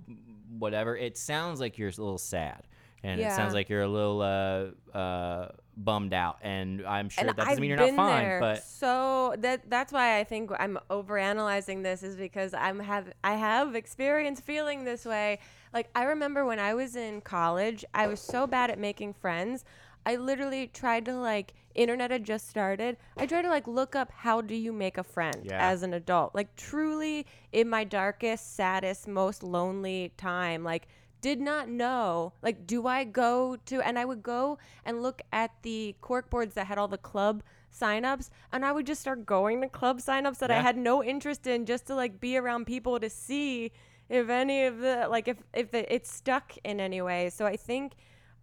[0.59, 0.97] whatever.
[0.97, 2.63] It sounds like you're a little sad.
[3.03, 7.29] And it sounds like you're a little uh, uh, bummed out, and I'm sure and
[7.29, 8.25] that doesn't I've mean you're not fine.
[8.25, 8.41] there.
[8.41, 13.35] But so that that's why I think I'm overanalyzing this is because I'm have I
[13.35, 15.39] have experience feeling this way.
[15.73, 19.65] Like I remember when I was in college, I was so bad at making friends.
[20.07, 22.97] I literally tried to like internet had just started.
[23.19, 25.59] I tried to like look up how do you make a friend Yeah.
[25.61, 26.35] as an adult.
[26.35, 30.87] Like truly in my darkest, saddest, most lonely time, like
[31.23, 35.51] did not know like do i go to and i would go and look at
[35.63, 37.43] the cork boards that had all the club
[37.75, 41.47] signups and i would just start going to club signups that i had no interest
[41.47, 43.73] in just to like be around people to see
[44.09, 47.57] if any of the like if if the, it's stuck in any way so i
[47.57, 47.95] think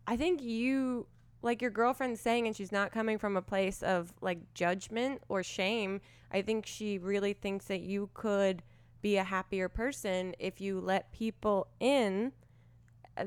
[0.07, 1.05] i think you
[1.43, 5.43] like your girlfriend's saying and she's not coming from a place of like judgment or
[5.43, 6.01] shame
[6.31, 8.63] i think she really thinks that you could
[9.01, 12.31] be a happier person if you let people in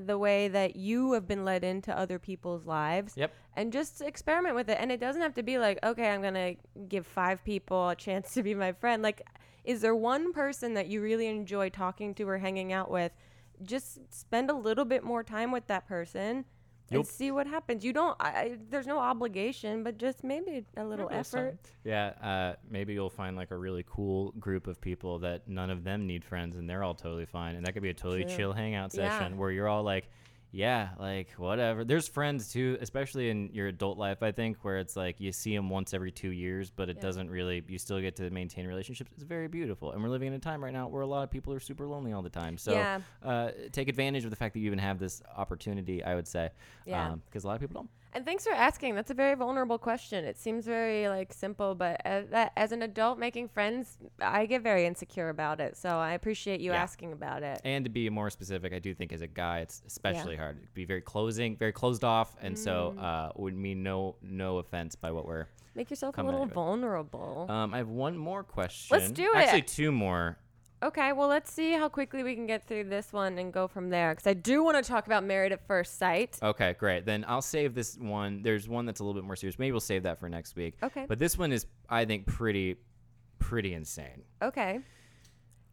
[0.05, 3.15] the way that you have been let into other people's lives.
[3.17, 3.33] Yep.
[3.55, 4.79] and just experiment with it.
[4.81, 6.55] And it doesn't have to be like okay i'm gonna
[6.89, 9.03] give five people a chance to be my friend.
[9.03, 9.23] Like
[9.65, 13.13] is there one person that you really enjoy talking to or hanging out with?
[13.63, 16.45] Just spend a little bit more time with that person
[16.91, 20.65] You'll- and see what happens you don't I, I, there's no obligation but just maybe
[20.77, 24.81] a little Maybe effort Yeah, uh, maybe you'll find like a really cool group of
[24.81, 27.83] people that none of them need friends and they're all totally fine, and that could
[27.83, 28.37] be a totally True.
[28.37, 29.09] chill hangout Yeah.
[29.19, 30.09] session where you're all like,
[30.57, 31.85] yeah, like whatever.
[31.85, 35.55] There's friends too, especially in your adult life, I think, where it's like you see
[35.55, 37.03] them once every two years, but it Yeah.
[37.03, 39.11] doesn't really, you still get to maintain relationships.
[39.15, 39.93] It's very beautiful.
[39.93, 41.87] And we're living in a time right now where a lot of people are super
[41.87, 42.57] lonely all the time.
[42.57, 43.01] So Yeah.
[43.23, 46.49] uh, take advantage of the fact that you even have this opportunity, I would say.
[46.87, 47.17] Yeah.
[47.27, 47.91] Because a lot of people don't.
[48.17, 48.95] And thanks for asking.
[48.95, 50.25] That's a very vulnerable question.
[50.25, 54.63] It seems very like simple, but as, that, as an adult making friends, I get
[54.63, 55.77] very insecure about it.
[55.77, 56.83] So I appreciate you Yeah.
[56.83, 57.61] asking about it.
[57.63, 60.57] And to be more specific, I do think as a guy, it's especially hard.
[60.57, 63.03] It'd be very closing, very closed off, and so Mm.
[63.03, 65.49] uh, would mean no no offense by what we're.
[65.75, 67.45] Make yourself a little vulnerable.
[67.51, 68.99] Um, I have one more question.
[68.99, 69.37] Let's do it.
[69.37, 70.39] Actually, two more.
[70.83, 73.91] Okay, well, let's see how quickly we can get through this one and go from
[73.91, 74.13] there.
[74.15, 76.39] Because I do want to talk about Married at First Sight.
[76.43, 77.07] Okay, great.
[77.07, 78.43] Then I'll save this one.
[78.43, 79.59] There's one that's a little bit more serious.
[79.59, 80.75] Maybe we'll save that for next week.
[80.83, 81.07] Okay.
[81.09, 82.77] But this one is, I think, pretty,
[83.39, 84.23] pretty insane.
[84.43, 84.81] Okay.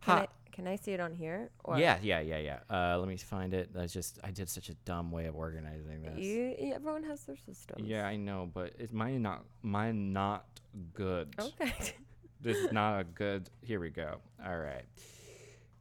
[0.01, 1.49] Can, I, can I see it on here?
[1.63, 2.59] Or yeah, yeah, yeah, yeah.
[2.69, 3.73] Uh, let me find it.
[3.73, 6.19] That's just I did such a dumb way of organizing this.
[6.19, 7.87] You, everyone has their systems.
[7.87, 10.45] Yeah, I know, but it's mine not mine not
[10.93, 11.33] good.
[11.39, 11.73] Okay.
[12.43, 13.49] This is not a good.
[13.61, 14.17] Here we go.
[14.45, 14.83] All right.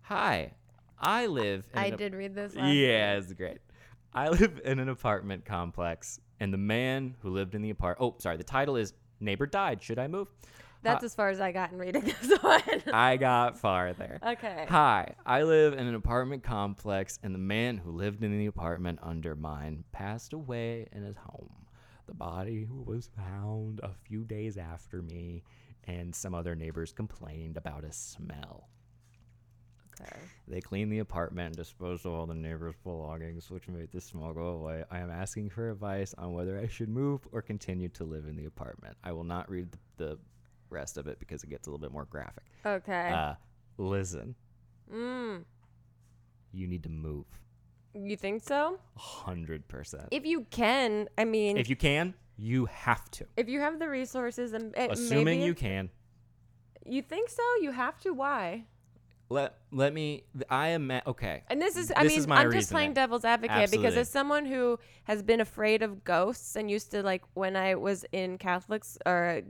[0.03, 0.53] Hi,
[0.97, 1.65] I live.
[1.73, 3.59] In I an did read this Yeah, it's great.
[4.15, 7.97] I live in an apartment complex, and the man who lived in the apart.
[7.99, 8.37] Oh, sorry.
[8.37, 9.83] The title is "Neighbor Died.
[9.83, 10.29] Should I move?"
[10.85, 12.61] That's as far as I got in reading this one.
[12.93, 14.19] I got farther.
[14.25, 14.67] okay.
[14.69, 19.01] Hi, I live in an apartment complex, and the man who lived in the apartment
[19.03, 21.51] under mine passed away in his home.
[22.07, 25.45] The body was found a few days after me,
[25.85, 28.69] and some other neighbors complained about a smell.
[30.01, 30.17] Okay.
[30.49, 34.33] They cleaned the apartment and disposed of all the neighbors' belongings, which made the smell
[34.33, 34.85] go away.
[34.91, 38.37] I am asking for advice on whether I should move or continue to live in
[38.37, 38.97] the apartment.
[39.05, 40.19] I will not read the, the
[40.71, 42.45] rest of it because it gets a little bit more graphic.
[42.65, 43.11] Okay.
[43.11, 43.35] Uh,
[43.77, 44.35] listen,
[44.93, 45.45] mm.
[46.53, 47.27] you need to move.
[47.95, 48.79] You think so?
[48.97, 50.09] hundred percent.
[50.11, 53.27] If you can, I mean, If you can, you have to.
[53.37, 55.91] if you have the resources and and Assuming maybe you can.
[56.87, 58.13] you think so, you have to.
[58.13, 58.65] Why?
[59.29, 60.25] Let let me.
[60.51, 61.43] I am at, okay.
[61.49, 64.11] And this is, I This mean, is my I'm just playing devil's advocate because as
[64.11, 68.37] someone who has been afraid of ghosts and used to like when I was in
[68.37, 69.41] Catholics or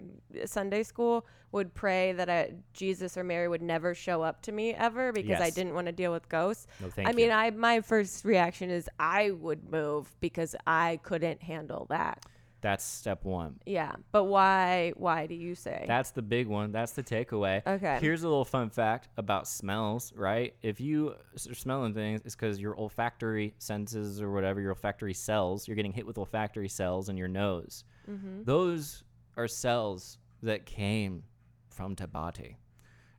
[0.40, 4.53] uh, Sunday school would pray that I, Jesus or Mary would never show up to
[4.53, 6.66] me ever because I didn't want to deal with ghosts.
[6.81, 7.16] No, thank I you.
[7.16, 12.25] mean, I my first reaction is I would move because I couldn't handle that.
[12.62, 13.59] That's step one.
[13.66, 14.92] Yeah, but why?
[14.96, 15.85] Why do you say?
[15.88, 16.70] That's the big one.
[16.70, 17.66] That's the takeaway.
[17.66, 17.98] Okay.
[18.01, 20.55] Here's a little fun fact about smells, right?
[20.62, 25.66] If you are smelling things, it's because your olfactory senses or whatever, your olfactory cells,
[25.66, 27.83] you're getting hit with olfactory cells in your nose.
[28.09, 28.44] Mm-hmm.
[28.44, 29.03] Those
[29.37, 31.25] are cells that came
[31.68, 32.55] from Tabati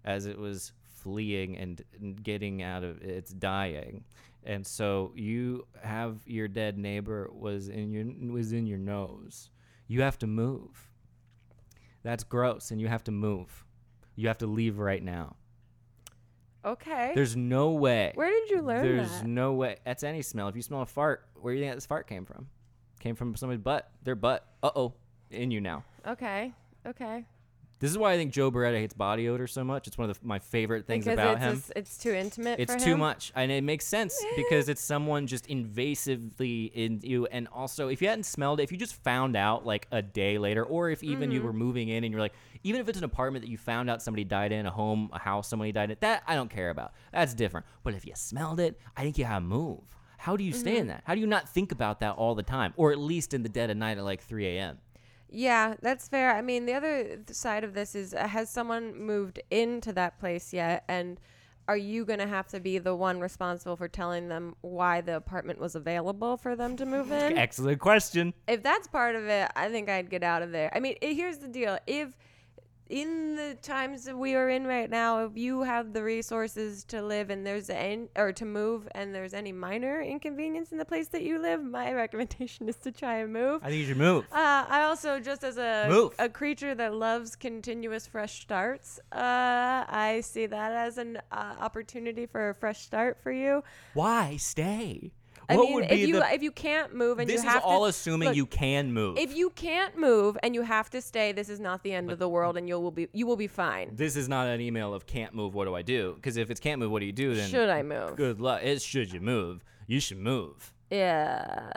[0.06, 4.06] as it was fleeing and, and getting out of it's dying.
[4.46, 9.50] And so you have your dead neighbor was in your was in your nose.
[9.88, 10.90] You have to move.
[12.04, 13.66] That's gross and you have to move.
[14.16, 15.36] You have to leave right now.
[16.66, 17.12] okay.
[17.16, 18.12] There's no way.
[18.16, 18.88] Where did you learn that?
[18.88, 19.26] There's that?
[19.28, 19.78] no way.
[19.86, 20.48] That's any smell.
[20.50, 22.48] If you smell a fart, where do you think this fart came from?
[23.00, 23.90] Came from somebody's butt.
[24.04, 24.46] Their butt.
[24.62, 24.94] Uh oh.
[25.32, 25.84] In you now.
[26.08, 26.54] okay.
[26.86, 27.26] Okay.
[27.84, 29.88] This is why I think Joe Beretta hates body odor so much.
[29.88, 31.56] It's one of the, my favorite things because about it's him.
[31.56, 32.58] just- it's too intimate.
[32.62, 37.26] It's too much, and it makes sense because it's someone just invasively in you.
[37.28, 40.38] And also, if you hadn't smelled it, if you just found out like a day
[40.38, 41.48] later, or if even you Mm-hmm.
[41.48, 44.02] were moving in and you're like, even if it's an apartment that you found out
[44.02, 46.94] somebody died in, a home, a house, somebody died in, that I don't care about.
[47.12, 47.66] That's different.
[47.84, 49.82] But if you smelled it, I think you have to move.
[50.18, 50.80] How do you stay Mm-hmm.
[50.80, 51.04] in that?
[51.06, 53.50] How do you not think about that all the time, or at least in the
[53.50, 54.78] dead of night at like 3 a.m.?
[55.36, 56.36] Yeah, that's fair.
[56.36, 60.54] I mean, the other side of this is uh, has someone moved into that place
[60.54, 60.84] yet?
[60.88, 61.20] And
[61.68, 65.16] are you going to have to be the one responsible for telling them why the
[65.16, 67.36] apartment was available for them to move in?
[67.38, 68.34] Excellent question.
[68.48, 70.72] if that's part of it, I think I'd get out of there.
[70.76, 71.80] I mean, here's the deal.
[71.88, 72.16] If
[72.90, 77.02] in the times that we are in right now, if you have the resources to
[77.02, 81.08] live and there's any or to move and there's any minor inconvenience in the place
[81.10, 83.62] that you live, my recommendation is to try and move.
[83.64, 84.26] I think you should move.
[84.32, 86.14] Uh, I also, just as a Move.
[86.20, 92.26] a creature that loves continuous fresh starts, uh, I see that as an uh, opportunity
[92.26, 93.64] for a fresh start for you.
[93.94, 95.12] Why stay?
[95.50, 96.34] I what mean, would if be you the?
[96.34, 98.94] if you can't move and this you is have all to, assuming look, you can
[98.94, 99.18] move.
[99.18, 102.20] If you can't move and you have to stay, this is not the end of
[102.20, 103.92] the world, and you will be you will be fine.
[103.96, 105.54] this is not an email of can't move.
[105.54, 106.14] What do I do?
[106.16, 107.36] Because if it's can't move, what do you do?
[107.36, 108.16] Then Should I move?
[108.16, 108.62] good luck.
[108.64, 109.64] It's should you move?
[109.88, 110.74] You should move.
[110.90, 111.72] Yeah.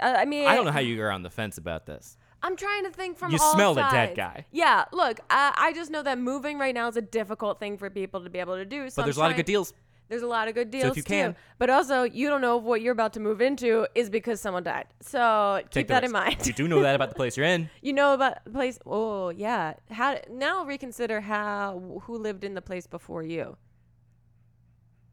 [0.00, 2.16] I I mean, I don't know how you are on the fence about this.
[2.42, 4.44] I'm trying to think from You all smelled a dead guy.
[4.52, 4.84] Yeah.
[4.92, 8.22] Look, I, I just know that moving right now is a difficult thing for people
[8.22, 8.88] to be able to do.
[8.90, 9.72] So But I'm there's a lot of good deals.
[10.08, 11.08] There's a lot of good if deals you too.
[11.08, 14.40] can- But also, you don't know if what you're about to move into is because
[14.40, 14.86] someone died.
[15.00, 16.46] So Take keep that in mind.
[16.46, 17.68] You do know that about the place you're in.
[17.82, 18.78] You know about the place.
[18.86, 19.74] Oh yeah.
[19.90, 23.56] How now reconsider how who lived in the place before you.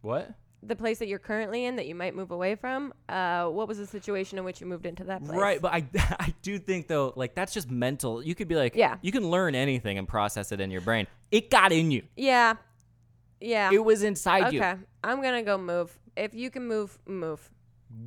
[0.01, 0.31] What?
[0.65, 2.93] The place that you're currently in that you might move away from.
[3.09, 5.37] Uh, what was the situation in which you moved into that place?
[5.37, 5.85] Right, but I
[6.19, 8.23] I do think though, like that's just mental.
[8.23, 8.97] You could be like, Yeah.
[9.01, 11.07] you can learn anything and process it in your brain.
[11.31, 12.03] It got in you.
[12.15, 12.55] Yeah.
[13.43, 13.69] Yeah.
[13.71, 14.59] It was inside you.
[14.59, 14.75] okay.
[15.03, 15.97] I'm gonna go move.
[16.15, 17.49] If you can move, move.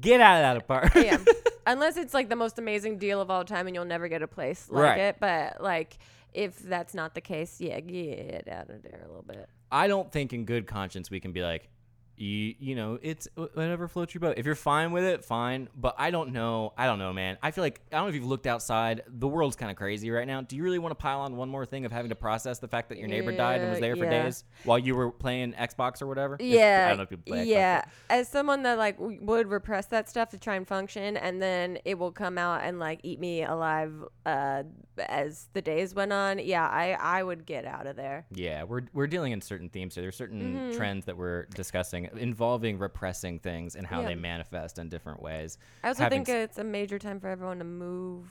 [0.00, 1.06] Get out of that apartment.
[1.06, 1.18] Yeah.
[1.66, 4.28] Unless it's like the most amazing deal of all time and you'll never get a
[4.28, 4.98] place like Right.
[5.00, 5.16] it.
[5.20, 5.98] But like
[6.32, 9.48] if that's not the case, yeah, get out of there a little bit.
[9.70, 11.68] I don't think in good conscience we can be like,
[12.16, 14.34] you, you know, it's whatever floats your boat.
[14.38, 15.68] If you're fine with it, fine.
[15.76, 16.72] But I don't know.
[16.76, 17.36] I don't know, man.
[17.42, 19.02] I feel like I don't know if you've looked outside.
[19.06, 20.40] The world's kind of crazy right now.
[20.40, 22.68] Do you really want to pile on one more thing of having to process the
[22.68, 24.22] fact that your neighbor died and was Yeah, there for yeah.
[24.24, 26.36] days while you were playing Xbox or whatever?
[26.40, 27.82] Yeah, I don't know if people play yeah.
[28.08, 31.78] but- As someone that like would repress that stuff to try and function, and then
[31.84, 33.92] it will come out and like eat me alive
[34.24, 34.62] uh,
[34.98, 36.38] as the days went on.
[36.38, 38.26] Yeah, I I would get out of there.
[38.32, 40.02] Yeah, we're we're dealing in certain themes here.
[40.02, 40.76] There's certain Mm-hmm.
[40.76, 44.08] trends that we're discussing involving repressing things and how Yeah.
[44.08, 45.58] they manifest in different ways.
[45.82, 48.30] I also Having think s- it's a major time for everyone to move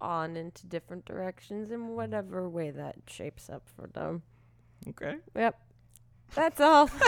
[0.00, 4.22] on into different directions in whatever way that shapes up for them.
[4.88, 5.18] Okay.
[5.36, 5.60] Yep.
[6.34, 6.88] That's all.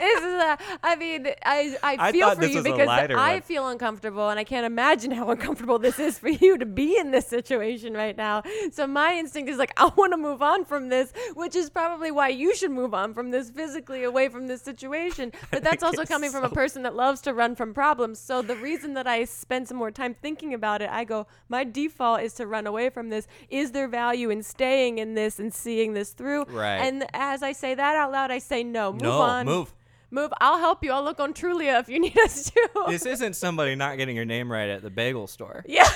[0.00, 3.42] This is a- I mean, I, I I feel for you because I one.
[3.42, 7.10] feel uncomfortable and I can't imagine how uncomfortable this is for you to be in
[7.10, 8.42] this situation right now.
[8.72, 12.10] So my instinct is like, I want to move on from this, which is probably
[12.10, 15.32] why you should move on from this physically away from this situation.
[15.50, 18.18] But that's also coming from a person that loves to run from problems.
[18.18, 21.64] So the reason that I spend some more time thinking about it, I go, my
[21.64, 23.28] default is to run away from this.
[23.50, 26.44] Is there value in staying in this and seeing this through?
[26.44, 26.76] Right.
[26.78, 28.92] And as I say that out loud, I say no.
[28.92, 29.46] Move no, on.
[29.46, 29.74] move.
[30.10, 30.32] Move.
[30.40, 30.92] I'll help you.
[30.92, 32.68] I'll look on Trulia if you need us to.
[32.88, 35.64] This isn't somebody not getting your name right at the bagel store.
[35.68, 35.88] yeah.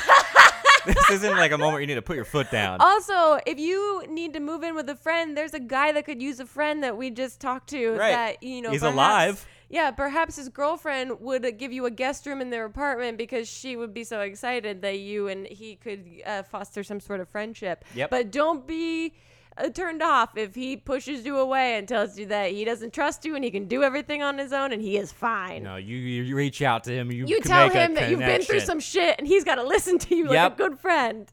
[0.86, 2.80] this isn't like a moment you need to put your foot down.
[2.80, 6.22] Also, if you need to move in with a friend, there's a guy that could
[6.22, 7.90] use a friend that we just talked to.
[7.92, 8.12] Right.
[8.12, 9.46] That you know He's perhaps- alive.
[9.70, 13.74] Yeah, perhaps his girlfriend would give you a guest room in their apartment because she
[13.76, 17.84] would be so excited that you and he could uh, foster some sort of friendship.
[17.94, 18.10] Yep.
[18.10, 19.14] But don't be
[19.72, 23.34] turned off if he pushes you away and tells you that he doesn't trust you
[23.34, 25.62] and he can do everything on his own and he is fine.
[25.62, 27.10] no, you you reach out to him.
[27.10, 29.62] You, You can tell him that you've been through some shit and he's got to
[29.64, 31.30] listen to you like a good friend.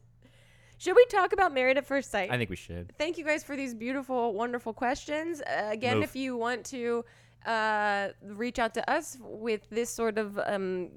[0.78, 2.32] Should we talk about Married at First Sight?
[2.32, 2.92] I think we should.
[2.98, 5.40] Thank you guys for these beautiful, wonderful questions.
[5.40, 6.04] Uh, again, Move.
[6.04, 7.04] if you want to
[7.46, 10.88] uh, reach out to us with this sort of um,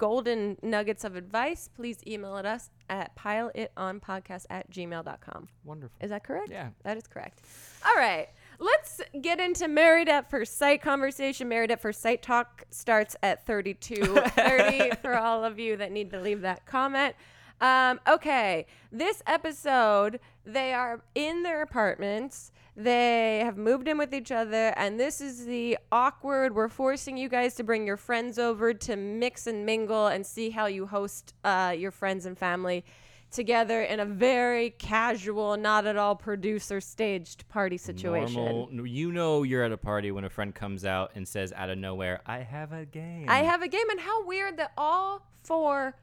[0.00, 5.48] golden nuggets of advice, please email at us at pileitonpodcast at gmail.com.
[5.62, 5.94] Wonderful.
[6.00, 6.48] Is that correct?
[6.50, 6.70] Yeah.
[6.84, 7.42] That is correct.
[7.86, 8.28] All right.
[8.58, 11.50] Let's get into Married at First Sight conversation.
[11.50, 16.20] Married at First Sight talk starts at 32:30 for all of you that need to
[16.20, 17.14] leave that comment.
[17.60, 22.52] Um, okay, this episode, they are in their apartments.
[22.76, 26.54] They have moved in with each other, and this is the awkward.
[26.54, 30.50] We're forcing you guys to bring your friends over to mix and mingle and see
[30.50, 32.84] how you host uh, your friends and family
[33.30, 38.44] together in a very casual, not at all producer staged party situation.
[38.44, 41.70] Normal, you know you're at a party when a friend comes out and says out
[41.70, 45.28] of nowhere, "I have a game." I have a game, and how weird that all
[45.42, 45.94] four,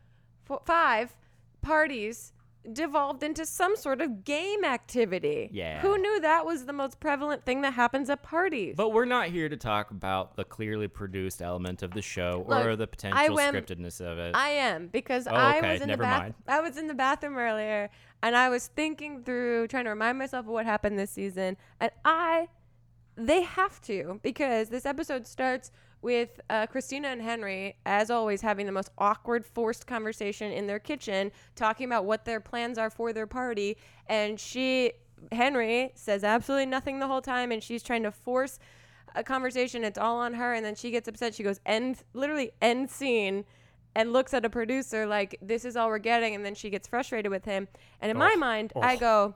[0.45, 1.15] four five
[1.61, 2.31] parties
[2.73, 5.49] devolved into some sort of game activity.
[5.51, 5.79] Yeah.
[5.81, 8.75] Who knew that was the most prevalent thing that happens at parties?
[8.75, 12.71] But we're not here to talk about the clearly produced element of the show or
[12.75, 14.35] Look, the I potential scriptedness of it.
[14.35, 16.33] I am because Oh, I was in never the bath- mind.
[16.47, 17.89] I was in the bathroom earlier
[18.21, 21.91] and I was thinking through trying to remind myself of what happened this season and
[22.03, 22.47] I
[23.15, 28.65] they have to because this episode starts with uh, Christina and Henry, as always, having
[28.65, 33.11] the most awkward, forced conversation in their kitchen, talking about what their plans are for
[33.13, 33.77] their party.
[34.07, 34.93] And she,
[35.31, 38.59] Henry, says absolutely nothing the whole time, and she's trying to force
[39.15, 39.83] a conversation.
[39.83, 41.33] It's all on her, and then she gets upset.
[41.33, 43.43] She goes end, literally end scene,
[43.95, 46.87] and looks at a producer like this is all we're getting, and then she gets
[46.87, 47.67] frustrated with him.
[47.99, 48.99] And in my Oh, mind, I oh.
[48.99, 49.35] go,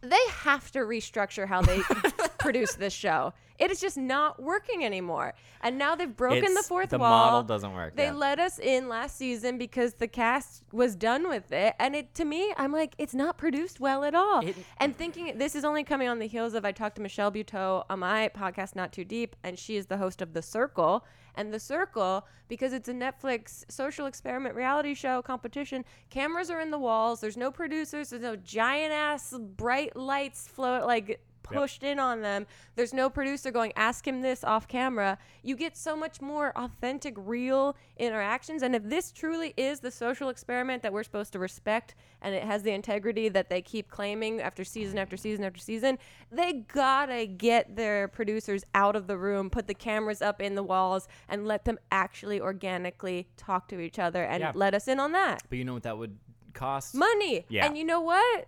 [0.00, 1.82] they have to restructure how they
[2.44, 3.32] produce this show.
[3.58, 5.32] It is just not working anymore.
[5.60, 7.26] And now they've broken the It's- fourth the wall.
[7.26, 8.12] model doesn't work, They yeah.
[8.12, 11.74] let us in last season because the cast was done with it.
[11.78, 14.44] And it to me, I'm like, it's not produced well at all.
[14.44, 17.30] It- and thinking this is only coming on the heels of I talked to Michelle
[17.30, 21.04] Buteau on my podcast, Not Too Deep, and she is the host of The Circle.
[21.36, 26.70] And The Circle, because it's a Netflix social experiment reality show competition, cameras are in
[26.72, 27.20] the walls.
[27.20, 28.10] There's no producers.
[28.10, 32.46] There's no giant ass bright lights float like pushed in on them.
[32.74, 35.18] There's no producer going, ask him this off camera.
[35.42, 38.62] You get so much more authentic, real interactions.
[38.62, 42.42] And if this truly is the social experiment that we're supposed to respect and it
[42.42, 45.98] has the integrity that they keep claiming after season after season after season,
[46.32, 50.62] they gotta get their producers out of the room, put the cameras up in the
[50.62, 54.52] walls, and let them actually organically talk to each other and Yeah.
[54.54, 56.18] let us in on that But you know what that would
[56.54, 56.94] cost?
[56.94, 57.44] money.
[57.48, 57.66] Yeah.
[57.66, 58.46] And you know what?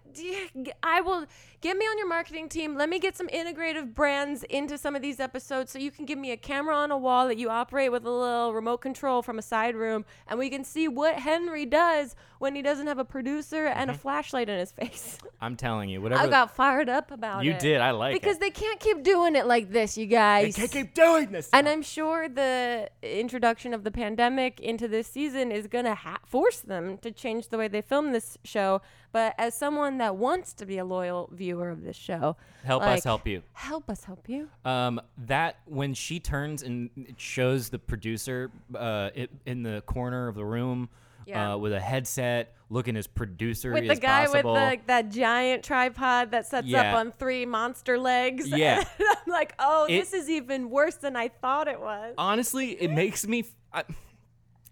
[0.82, 1.26] I will
[1.60, 2.76] get me on your marketing team.
[2.76, 6.18] Let me get some integrative brands into some of these episodes so you can give
[6.18, 9.38] me a camera on a wall that you operate with a little remote control from
[9.38, 13.04] a side room and we can see what Henry does when he doesn't have a
[13.04, 13.96] producer and Mm-hmm.
[13.96, 15.18] a flashlight in his face.
[15.40, 16.22] I'm telling you, whatever.
[16.22, 17.54] I got fired up about you it.
[17.54, 17.80] You did.
[17.80, 18.40] I like because it.
[18.40, 20.54] they can't keep doing it like this, you guys.
[20.56, 21.48] They can't keep doing this.
[21.52, 26.18] And I'm sure the introduction of the pandemic into this season is going to ha-
[26.26, 28.80] force them to change the way they film this show.
[29.12, 32.98] But as someone that wants to be a loyal viewer of this show, help like,
[32.98, 33.42] us help you.
[33.54, 34.48] Help us help you.
[34.64, 40.28] Um, that when she turns and it shows the producer uh, it, in the corner
[40.28, 40.88] of the room
[41.26, 41.54] Yeah.
[41.54, 44.52] uh, with a headset, looking as producer With the guy possible.
[44.52, 46.92] with the, like, that giant tripod that sets Yeah.
[46.92, 48.46] up on three monster legs.
[48.48, 48.84] Yeah.
[49.00, 52.14] I'm like, oh, It- this is even worse than I thought it was.
[52.18, 53.44] Honestly, it makes me.
[53.72, 53.84] I,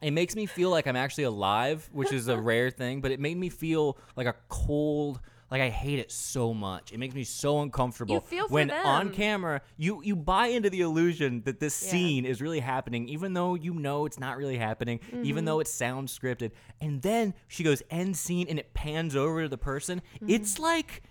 [0.05, 3.01] it makes me feel like I'm actually alive, which is a rare thing.
[3.01, 5.21] But it made me feel like a cold.
[5.51, 6.93] Like I hate it so much.
[6.93, 8.15] It makes me so uncomfortable.
[8.17, 11.91] You feel for when on camera, you you buy into the illusion that this Yeah.
[11.91, 15.25] scene is really happening, even though you know it's not really happening, Mm-hmm.
[15.25, 16.51] even though it sounds scripted.
[16.81, 20.03] And then she goes end scene, and it pans over to the person.
[20.17, 20.31] Mm-hmm.
[20.31, 21.03] It's like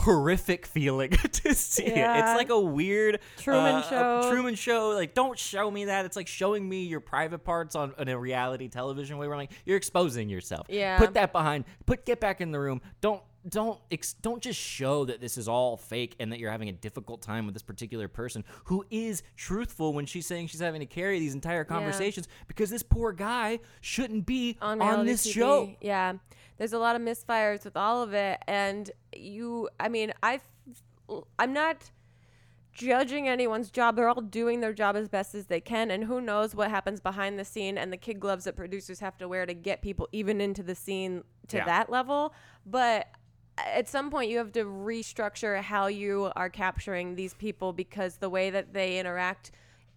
[0.00, 1.96] horrific feeling to see it.
[1.96, 4.20] It's like a weird Truman uh, Show.
[4.24, 4.90] A Truman Show.
[4.90, 6.04] Like, don't show me that.
[6.04, 9.26] It's like showing me your private parts on in a reality television way.
[9.26, 10.66] Where I'm like, you're exposing yourself.
[10.68, 10.98] Yeah.
[10.98, 11.64] Put that behind.
[11.86, 12.80] Put get back in the room.
[13.00, 16.68] Don't don't ex- don't just show that this is all fake and that you're having
[16.68, 20.80] a difficult time with this particular person who is truthful when she's saying she's having
[20.80, 25.32] to carry these entire conversations because this poor guy shouldn't be on, on, this TV.
[25.32, 25.74] show.
[25.80, 26.14] Yeah,
[26.60, 29.70] there's a lot of misfires with all of it, and you.
[29.80, 30.40] I mean, I,
[31.38, 31.90] I'm not
[32.74, 33.96] judging anyone's job.
[33.96, 37.00] They're all doing their job as best as they can, and who knows what happens
[37.00, 40.06] behind the scene and the kid gloves that producers have to wear to get people
[40.12, 41.64] even into the scene to Yeah.
[41.64, 42.34] that level.
[42.66, 43.08] But
[43.56, 48.28] at some point you have to restructure how you are capturing these people because the
[48.28, 49.50] way that they interact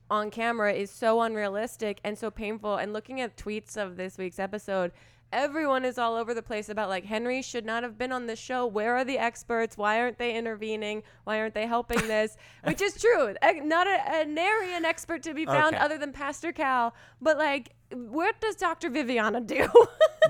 [0.10, 4.40] on camera is so unrealistic and so painful and looking at tweets of this week's
[4.40, 4.92] episode
[5.34, 8.40] everyone is all over the place about like henry should not have been on this
[8.40, 8.66] show.
[8.66, 9.78] Where are the experts?
[9.78, 11.04] Why aren't they intervening?
[11.24, 12.38] Why aren't they helping this?
[12.64, 13.34] Which is true.
[13.64, 15.84] Not a, a nary an expert to be found Okay.
[15.84, 16.94] other than pastor cal.
[17.22, 19.68] But like what does dr viviana do?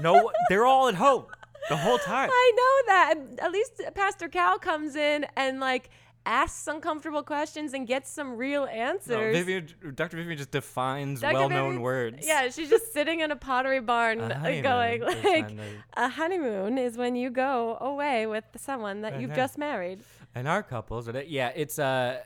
[0.01, 1.25] No, they're all at home
[1.69, 2.29] the whole time.
[2.33, 3.45] I know that.
[3.45, 5.89] At least Pastor Cal comes in and like
[6.25, 9.35] asks uncomfortable questions and gets some real No, answers.
[9.35, 10.17] Vivian, Dr.
[10.17, 11.33] Vivian just defines Dr.
[11.33, 12.27] well-known Vivian's- words.
[12.27, 15.51] Yeah, she's just sitting in a pottery barn A uh, going like
[15.95, 19.41] a honeymoon is when you go away with someone that you've Uh-huh.
[19.41, 19.99] just married.
[20.35, 22.19] and our couples are yeah it's uh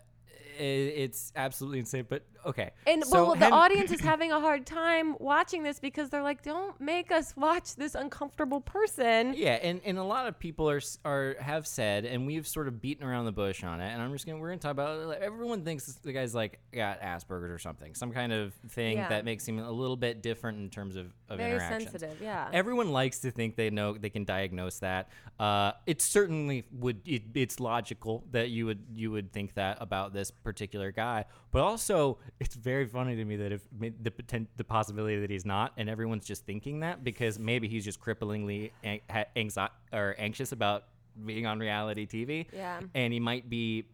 [0.59, 4.65] it's absolutely insane but okay And So well, the Hen- audience is having a hard
[4.65, 9.81] time watching this because they're like, "Don't make us watch this uncomfortable person." yeah and,
[9.85, 13.25] and a lot of people are are have said and we've sort of beaten around
[13.25, 15.05] the bush on it and i'm just gonna we're gonna talk about it.
[15.05, 19.09] Like, everyone thinks the guy's like got asperger's or something some kind of thing Yeah.
[19.09, 22.49] that makes him a little bit different in terms of, of Very sensitive, yeah.
[22.53, 27.23] everyone likes to think they know they can diagnose that uh, it certainly would it,
[27.35, 32.17] it's logical that you would you would think that about this particular guy but also
[32.39, 35.89] it's very funny to me that if the poten- the possibility that he's not and
[35.89, 38.99] everyone's just thinking that because maybe he's just cripplingly an-
[39.35, 40.83] anxi- or anxious about
[41.25, 42.79] being on reality TV Yeah.
[42.93, 43.85] and he might be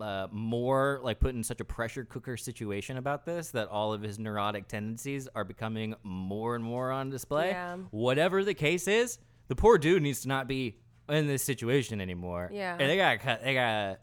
[0.00, 4.02] uh, more like put in such a pressure cooker situation about this that all of
[4.02, 7.50] his neurotic tendencies are becoming more and more on display.
[7.50, 7.76] Yeah.
[7.90, 9.18] Whatever the case is,
[9.48, 10.76] the poor dude needs to not be
[11.08, 12.50] in this situation anymore.
[12.52, 12.76] Yeah.
[12.78, 13.44] and they got to cut.
[13.44, 14.00] They got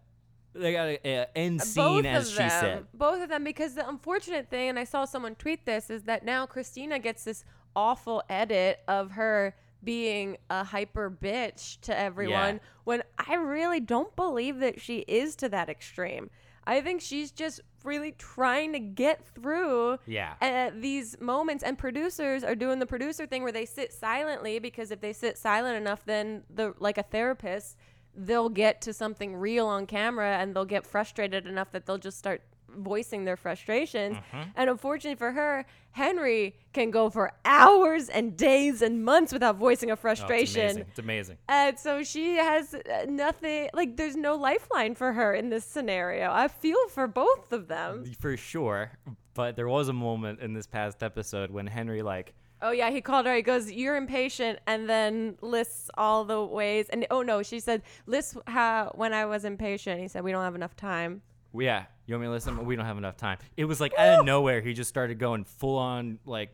[0.60, 2.86] they got an end both scene as of she them, said.
[2.93, 6.26] Both of them, because the unfortunate thing, and I saw someone tweet this, is that
[6.26, 7.43] now Christina gets this
[7.76, 12.60] awful edit of her being a hyper bitch to everyone Yeah.
[12.84, 16.30] when I really don't believe that she is to that extreme.
[16.66, 20.34] I think she's just really trying to get through Yeah.
[20.41, 24.91] uh, these moments and producers are doing the producer thing where they sit silently because
[24.91, 27.78] if they sit silent enough then the like a therapist
[28.18, 32.18] they'll get to something real on camera and they'll get frustrated enough that they'll just
[32.18, 34.18] start voicing their frustrations.
[34.18, 34.49] Mm-hmm.
[34.55, 39.89] And unfortunately for her, Henry can go for hours and days and months without voicing
[39.89, 40.61] a Oh, it's frustration.
[40.61, 40.86] amazing.
[40.89, 41.38] It's amazing.
[41.47, 46.32] And so she has uh, nothing, like, there's no lifeline for her in this scenario.
[46.32, 48.03] I feel for both of them.
[48.20, 48.91] For sure.
[49.34, 53.01] But there was a moment in this past episode when Henry like Oh, yeah, he
[53.01, 53.36] called her.
[53.36, 56.88] He goes, You're impatient, and then lists all the ways.
[56.89, 60.01] And oh, no, she said, "List how when I was impatient.
[60.01, 61.22] He said, We don't have enough time.
[61.53, 62.66] Yeah, you want me to listen?
[62.66, 63.38] We don't have enough time.
[63.55, 66.49] It was like out of nowhere, he just started going full on like,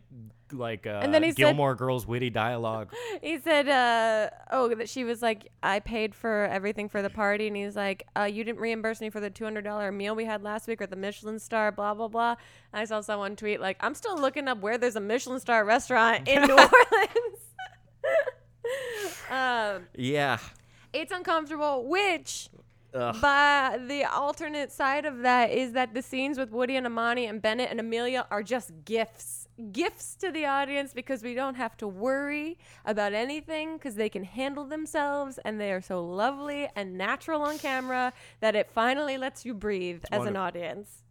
[0.52, 2.92] like uh, And then he said- Gilmore Girls witty dialogue.
[3.22, 7.48] He said, uh, oh, that she was like, I paid for everything for the party.
[7.48, 10.68] And he's like, uh, you didn't reimburse me for the $200 meal we had last
[10.68, 12.36] week or the Michelin star, blah, blah, blah.
[12.74, 15.64] And I saw someone tweet, like, I'm still looking up where there's a Michelin star
[15.64, 17.40] restaurant in New Orleans.
[19.30, 20.40] um, Yeah.
[20.92, 22.50] it's uncomfortable, which.
[22.94, 23.16] Ugh.
[23.22, 27.42] But the alternate side of that is that the scenes with Woody and Amani and
[27.42, 29.48] Bennett and Amelia are just gifts.
[29.72, 34.24] Gifts to the audience because we don't have to worry about anything because they can
[34.24, 39.46] handle themselves and they are so lovely and natural on camera that it finally lets
[39.46, 41.04] you breathe as an audience.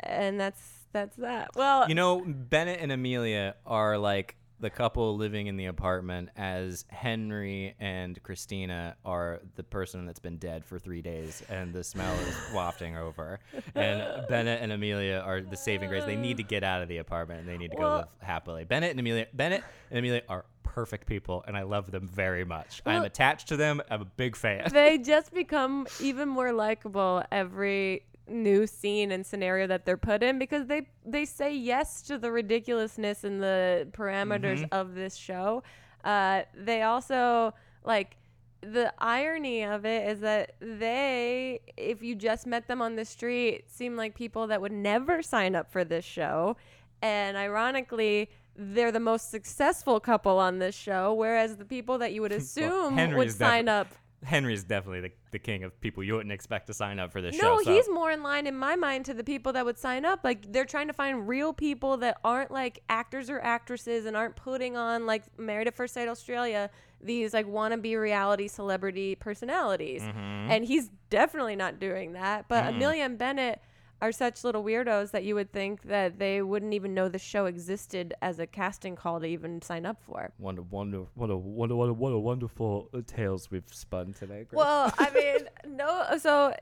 [0.00, 0.62] And that's
[0.92, 1.50] that's that.
[1.54, 6.84] Well, You know, Bennett and Amelia are like the couple living in the apartment, as
[6.88, 12.14] Henry and Christina are the person that's been dead for three days and the smell
[12.20, 13.40] is wafting over.
[13.74, 16.04] And Bennett and Amelia are the saving grace.
[16.04, 18.08] They need to get out of the apartment and they need to go Well- live
[18.20, 18.64] happily.
[18.64, 22.80] Bennett and Amelia, Bennett and Amelia are perfect people, and I love them very much.
[22.86, 23.82] I'm attached to them.
[23.90, 24.68] I'm a big fan.
[24.72, 30.38] they just become even more likable every new scene and scenario that they're put in
[30.38, 35.62] because they they say yes to the ridiculousness and the parameters of this show.
[36.04, 37.52] Uh, they also
[37.84, 38.16] like
[38.62, 43.64] the irony of it is that they, if you just met them on the street,
[43.70, 46.56] seem like people that would never sign up for this show.
[47.00, 52.20] And ironically, they're the most successful couple on this show, whereas the people that you
[52.20, 53.88] would assume Henry would sign defi- up
[54.22, 57.34] Henry's definitely the, the king of people you wouldn't expect to sign up for this
[57.40, 57.62] No, show.
[57.64, 60.20] so- he's more in line in my mind to the people that would sign up.
[60.22, 64.36] Like they're trying to find real people that aren't like actors or actresses and aren't
[64.36, 66.68] putting on like Married at First Sight Australia
[67.02, 70.02] these like wannabe reality celebrity personalities.
[70.02, 70.50] Mm-hmm.
[70.50, 72.46] And he's definitely not doing that.
[72.46, 73.62] But Amelia and Bennett
[74.00, 77.46] are such little weirdos that you would think that they wouldn't even know the show
[77.46, 80.32] existed as a casting call to even sign up for.
[80.38, 84.12] Wonder, wonder, what a, what a, what a, what a wonderful uh, tales we've spun
[84.12, 84.44] today.
[84.48, 84.56] Grace.
[84.58, 86.06] Well, I mean, no.
[86.18, 86.54] So, uh,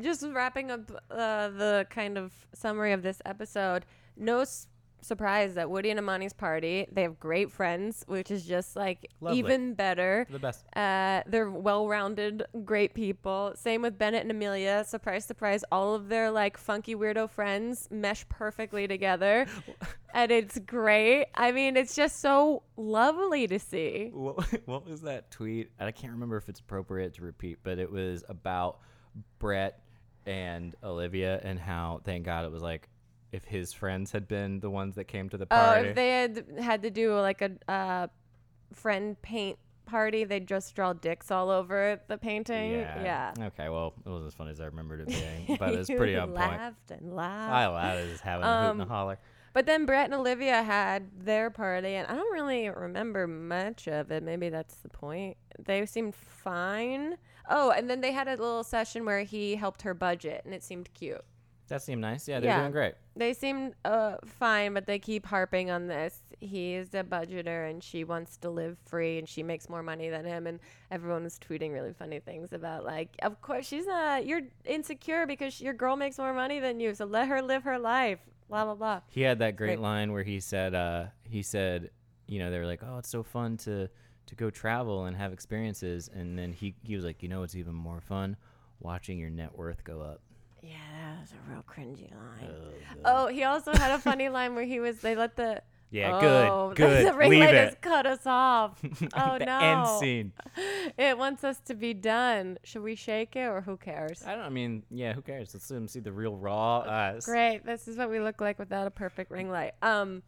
[0.00, 3.84] just wrapping up uh, the kind of summary of this episode.
[4.16, 4.66] No s-
[5.00, 6.86] surprise that Woody and Amani's party.
[6.90, 9.38] They have great friends, which is just like Lovely.
[9.38, 10.26] even better.
[10.30, 10.64] the best.
[10.74, 13.52] Uh, they're well-rounded, great people.
[13.56, 14.84] Same with Bennett and Amelia.
[14.86, 15.64] Surprise, surprise!
[15.70, 19.46] All of their like funky weirdo friends mesh perfectly together,
[20.14, 21.26] and it's great.
[21.34, 24.10] I mean, it's just so lovely to see.
[24.12, 25.70] What, what was that tweet?
[25.78, 28.80] And I can't remember if it's appropriate to repeat, but it was about
[29.38, 29.80] Brett
[30.26, 32.88] and Olivia and how, thank God, it was like
[33.32, 35.86] if his friends had been the ones that came to the party.
[35.86, 38.06] Oh, if they had had to do like a uh,
[38.72, 42.72] friend paint party, they'd just draw dicks all over the painting.
[42.72, 43.32] Yeah.
[43.38, 46.16] Okay, well, it wasn't as funny as I remembered it being, but it was pretty
[46.16, 46.38] on point.
[46.38, 47.52] laughed and laughed.
[47.52, 47.98] I laughed.
[47.98, 49.18] I was having a hoot and a Um, holler.
[49.54, 54.10] But then Brett and Olivia had their party, and I don't really remember much of
[54.12, 54.22] it.
[54.22, 55.36] Maybe that's the point.
[55.58, 57.16] They seemed fine.
[57.48, 60.62] Oh, and then they had a little session where he helped her budget, and it
[60.62, 61.24] seemed cute.
[61.68, 62.28] That seemed nice.
[62.28, 62.60] Yeah, they're yeah.
[62.60, 62.94] doing great.
[63.18, 66.20] They seem uh, fine, but they keep harping on this.
[66.40, 70.08] He is a budgeter and she wants to live free and she makes more money
[70.08, 70.46] than him.
[70.46, 70.60] And
[70.92, 75.60] everyone was tweeting really funny things about, like, of course, she's not, you're insecure because
[75.60, 76.94] your girl makes more money than you.
[76.94, 78.20] So let her live her life.
[78.48, 79.00] Blah, blah, blah.
[79.08, 79.80] He had that great Right.
[79.80, 81.90] line where he said, uh, he said,
[82.28, 83.88] you know, they were like, oh, it's so fun to
[84.26, 87.54] to go travel and have experiences, and then he he was like, you know, it's
[87.54, 88.36] even more fun
[88.78, 90.20] watching your net worth go up.
[90.62, 90.76] Yeah,
[91.14, 92.50] that was a real cringy line.
[93.04, 96.68] Oh, he also had a funny line where he was, they let the, Yeah, oh,
[96.74, 97.06] good, good.
[97.06, 97.80] The ring Leave light it.
[97.80, 98.80] cut us off.
[99.14, 99.58] Oh, the no.
[99.58, 100.32] end scene.
[100.98, 102.58] It wants us to be done.
[102.64, 104.22] Should we shake it or who cares?
[104.26, 104.44] I don't.
[104.44, 105.12] I mean, yeah.
[105.12, 105.54] Who cares?
[105.54, 107.24] Let's let him see the real raw us.
[107.24, 107.64] Great.
[107.64, 109.72] This is what we look like without a perfect ring light.
[109.82, 110.22] Um,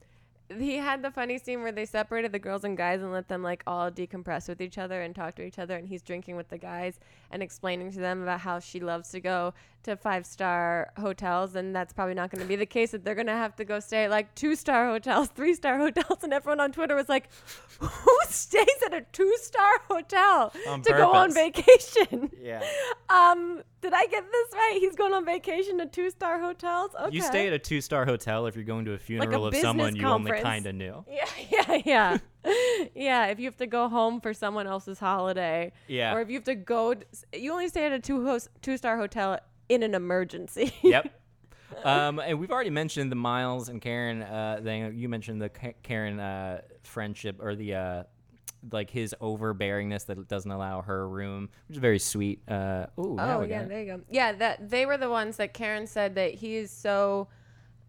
[0.58, 3.40] he had the funny scene where they separated the girls and guys and let them
[3.40, 5.76] like all decompress with each other and talk to each other.
[5.76, 6.98] And he's drinking with the guys
[7.30, 9.54] and explaining to them about how she loves to go
[9.84, 11.54] to five star hotels.
[11.54, 12.90] And that's probably not going to be the case.
[12.92, 15.78] That they're going to have to go stay at like two star hotels, three star
[15.78, 16.22] hotels.
[16.22, 17.28] And everyone on Twitter was like,
[17.80, 22.62] "Who stays at a two star hotel On to go on vacation?" Yeah.
[23.10, 24.76] Um, Did I get this right?
[24.78, 26.92] He's going on vacation to two star hotels.
[26.94, 27.16] Okay.
[27.16, 29.96] You stay at a two star hotel if you're going to a funeral of someone
[29.96, 31.04] you only kind of knew.
[31.10, 32.18] Yeah, yeah, yeah.
[32.94, 35.72] yeah, if you have to go home for someone else's holiday.
[35.88, 36.14] Yeah.
[36.14, 36.94] Or if you have to go,
[37.34, 39.38] you only stay at a two host, two star hotel
[39.70, 40.74] in an emergency.
[40.82, 41.10] yep.
[41.84, 44.92] Um, and we've already mentioned the Miles and Karen uh, thing.
[44.98, 48.02] You mentioned the Ka- Karen uh, friendship or the uh,
[48.72, 52.40] like his overbearingness that doesn't allow her room, which is very sweet.
[52.48, 54.00] Uh, ooh, Oh yeah, there you go.
[54.10, 57.28] Yeah, that they were the ones that Karen said that he is so.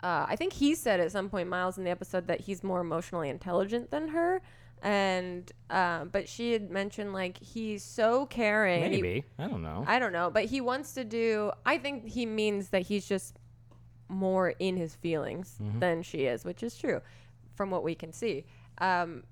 [0.02, 2.82] Uh, I think he said at some point, Miles, in the episode, that he's more
[2.82, 4.44] emotionally intelligent than her,
[4.82, 8.84] and uh, but she had mentioned like he's so caring.
[8.84, 9.84] he- maybe I don't know.
[9.88, 11.52] I don't know, but he wants to do.
[11.66, 13.38] I think he means that he's just
[14.10, 15.80] more in his feelings Mm-hmm.
[15.80, 17.02] than she is, which is true,
[17.56, 18.46] from what we can see.
[18.80, 19.24] Um,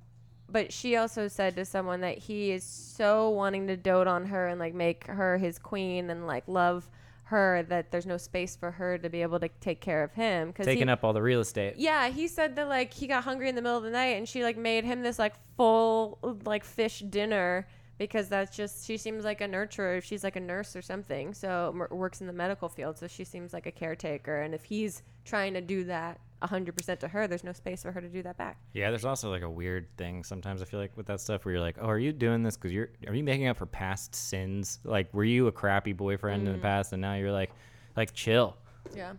[0.51, 4.47] but she also said to someone that he is so wanting to dote on her
[4.47, 6.89] and like make her his queen and like love
[7.29, 10.47] her that there's no space for her to be able to take care of him
[10.49, 11.75] because Taking up all the real estate.
[11.77, 14.27] yeah, he said that like he got hungry in the middle of the night and
[14.27, 17.67] she like made him this like full like fish dinner
[17.97, 20.01] because that's just she seems like a nurturer.
[20.01, 21.33] She's like a nurse or something.
[21.33, 22.97] So m- works in the medical field.
[22.97, 24.41] So she seems like a caretaker.
[24.41, 27.99] And if he's trying to do that 100% to her, there's no space for her
[28.01, 28.57] to do that back.
[28.73, 31.53] Yeah, there's also like a weird thing sometimes I feel like with that stuff where
[31.53, 34.15] you're like, oh, are you doing this because you're are you making up for past
[34.15, 34.79] sins?
[34.83, 36.47] Like, were you a crappy boyfriend Mm.
[36.47, 37.51] in the past and now you're like,
[37.97, 38.55] like chill.
[38.95, 39.13] Yeah.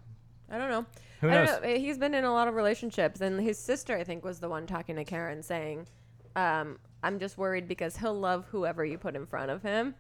[0.51, 0.87] I don't know.
[1.21, 1.63] Who I don't knows?
[1.63, 1.69] know.
[1.77, 4.67] He's been in a lot of relationships, and his sister, I think, was the one
[4.67, 5.87] talking to Karen saying,
[6.35, 9.95] um, "I'm just worried because he'll love whoever you put in front of him.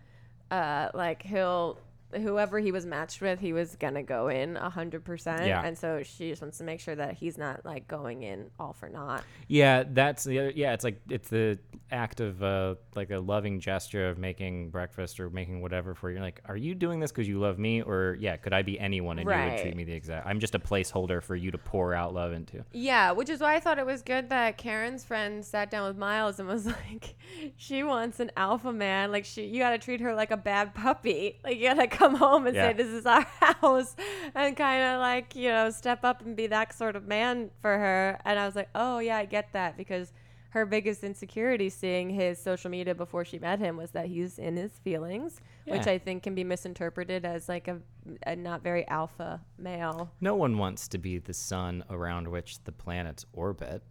[0.51, 1.79] Uh, like he'll."
[2.15, 5.63] Whoever he was matched with, he was gonna go in a hundred percent, Yeah.
[5.65, 8.73] and so she just wants to make sure that he's not like going in all
[8.73, 9.23] for naught.
[9.49, 10.53] Yeah, that's the other.
[10.55, 11.59] Yeah, it's like it's the
[11.93, 16.17] act of uh, like a loving gesture of making breakfast or making whatever for you.
[16.17, 18.79] You're like, are you doing this because you love me, or yeah, could I be
[18.79, 20.27] anyone and you would treat me the exact?
[20.27, 22.65] I'm just a placeholder for you to pour out love into.
[22.73, 25.97] Yeah, which is why I thought it was good that Karen's friend sat down with
[25.97, 27.15] Miles and was like,
[27.57, 29.11] she wants an alpha man.
[29.11, 31.39] Like she, you got to treat her like a bad puppy.
[31.45, 32.69] Like you got to come home and Yeah.
[32.69, 33.95] say, "This is our house,"
[34.35, 37.75] and kind of like you know step up and be that sort of man for
[37.85, 38.19] her.
[38.25, 40.13] And I was like, oh yeah, I get that because
[40.51, 44.57] her biggest insecurity seeing his social media before she met him was that he's in
[44.57, 47.79] his feelings, which I think can be misinterpreted as like a,
[48.27, 50.11] a not very alpha male.
[50.21, 53.83] No one wants to be the sun around which the planets orbit.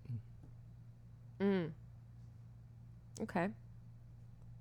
[1.39, 1.71] Mm.
[3.21, 3.47] Okay.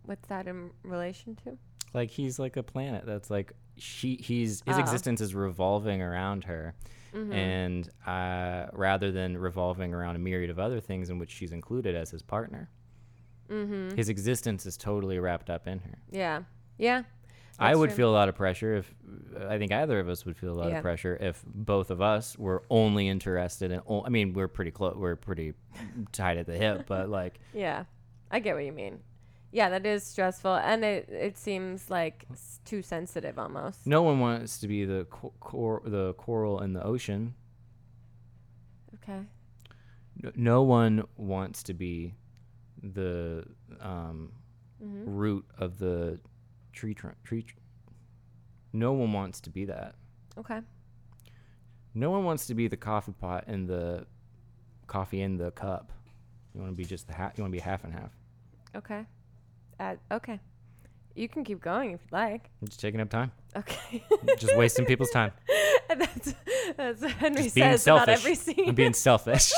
[0.05, 1.59] What's that in relation to?
[1.95, 4.81] Like he's like a planet that's like she he's his Oh.
[4.81, 6.75] existence is revolving around her.
[7.15, 11.97] And uh, rather than revolving around a myriad of other things in which she's included
[11.97, 12.71] as his partner,
[13.51, 13.97] Mm-hmm.
[13.97, 15.99] his existence is totally wrapped up in her.
[16.11, 16.43] Yeah.
[16.77, 17.05] Yeah.
[17.59, 17.97] I would true.
[17.97, 18.95] feel a lot of pressure if
[19.49, 20.77] I think either of us would feel a lot Yeah.
[20.77, 23.81] of pressure if both of us were only interested in.
[23.89, 24.95] o- I mean, we're pretty close.
[24.95, 25.55] We're pretty
[26.13, 27.85] tied at the hip, but like, Yeah.
[28.31, 29.01] I get what you mean.
[29.51, 33.87] Yeah, that is stressful, and it it seems like s- too sensitive almost.
[33.87, 37.35] no one wants to be the co- cor- the coral in the ocean.
[38.97, 39.21] Okay.
[40.23, 42.15] No, no one wants to be
[42.83, 43.45] the
[43.81, 44.33] um,
[44.85, 45.11] Mm-hmm.
[45.11, 46.21] root of the
[46.73, 47.17] tree trunk.
[47.25, 47.43] Tree.
[47.43, 47.57] Tr-
[48.73, 49.95] no one wants to be that.
[50.39, 50.61] Okay.
[51.95, 54.07] No one wants to be the coffee pot and the
[54.87, 55.91] coffee in the cup.
[56.55, 57.37] You want to be just the half.
[57.37, 58.13] You want to be half and half.
[58.77, 59.05] Okay.
[60.11, 60.41] Okay.
[61.15, 62.49] You can keep going if you'd like.
[62.63, 63.33] I'm just taking up time.
[63.57, 64.05] Okay.
[64.39, 65.33] Just wasting people's time.
[65.91, 66.35] And that's
[66.77, 68.19] that's what Henry Just being says about selfish.
[68.23, 68.69] every scene.
[68.69, 69.51] I'm being selfish.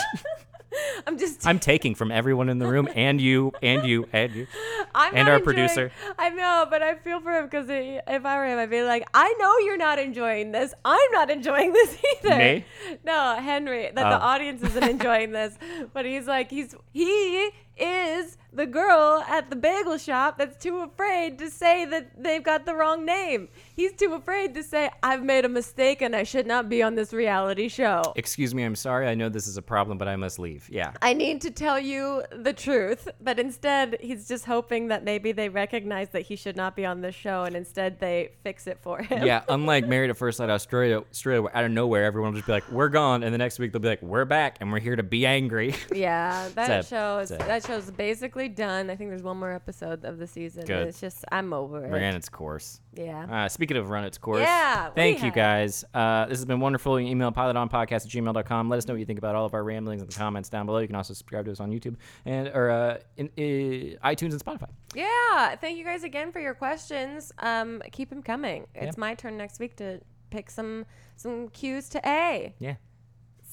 [1.07, 1.45] I'm just.
[1.45, 4.47] I'm taking from everyone in the room and you and you and you.
[4.95, 5.93] I'm and our enjoying- producer.
[6.21, 9.09] I know, but I feel for him because if I were him, I'd be like,
[9.13, 10.73] I know you're not enjoying this.
[10.85, 12.37] I'm not enjoying this either.
[12.39, 12.65] Me?
[13.05, 13.91] No, Henry.
[13.93, 14.11] That Oh.
[14.11, 15.59] the audience isn't enjoying this,
[15.93, 21.39] but he's like, he's he is the girl at the bagel shop that's too afraid
[21.39, 23.49] to say that they've got the wrong name.
[23.77, 26.95] He's too afraid to say I've made a mistake and I should not be on
[26.95, 28.13] this reality show.
[28.17, 29.07] Excuse me, I'm sorry.
[29.07, 30.69] I know this is a problem, but I must leave.
[30.71, 30.93] Yeah.
[31.03, 35.49] I need to tell you the truth, but instead he's just hoping that maybe they
[35.49, 39.03] recognize that he should not be on this show, and instead they fix it for
[39.03, 39.25] him.
[39.27, 42.47] Yeah, unlike Married at First Sight Australia, Australia, where out of nowhere, everyone will just
[42.47, 44.81] be like, "We're gone," and the next week they'll be like, "We're back, and we're
[44.81, 46.49] here to be angry." yeah.
[46.55, 46.87] That Sad.
[46.87, 47.41] show is Sad.
[47.43, 48.91] that show's basically basically done.
[48.91, 50.65] I think there's one more episode of the season.
[50.65, 50.89] Good.
[50.89, 51.91] It's just I'm over it.
[51.91, 52.81] Ran its course.
[52.95, 53.27] Yeah.
[53.45, 55.35] Uh, speaking of run its course, Yeah, thank you have?
[55.35, 55.85] guys.
[55.95, 56.99] Uh, this has been wonderful.
[56.99, 58.69] You can email pileitonpodcast at gmail.com.
[58.69, 60.67] Let us know what you think about all of our ramblings in the comments down
[60.67, 60.79] below.
[60.79, 64.45] You can also subscribe to us on YouTube and or uh, in, uh, iTunes and
[64.45, 64.69] Spotify.
[64.95, 65.57] Yeah.
[65.57, 67.33] Thank you guys again for your questions.
[67.39, 68.67] Um, keep them coming.
[68.75, 69.01] It's Yeah.
[69.01, 70.87] my turn next week to pick some
[71.17, 72.55] some cues to A.
[72.59, 72.77] Yeah.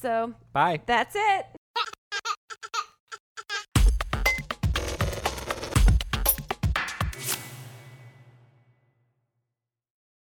[0.02, 0.82] So Bye.
[0.86, 1.46] that's it.